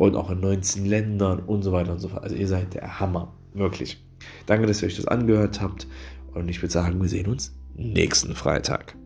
[0.00, 2.22] und auch in 19 Ländern und so weiter und so fort.
[2.22, 4.02] Also ihr seid der Hammer, wirklich.
[4.46, 5.86] Danke, dass ihr euch das angehört habt
[6.32, 8.96] und ich würde sagen, wir sehen uns nächsten Freitag.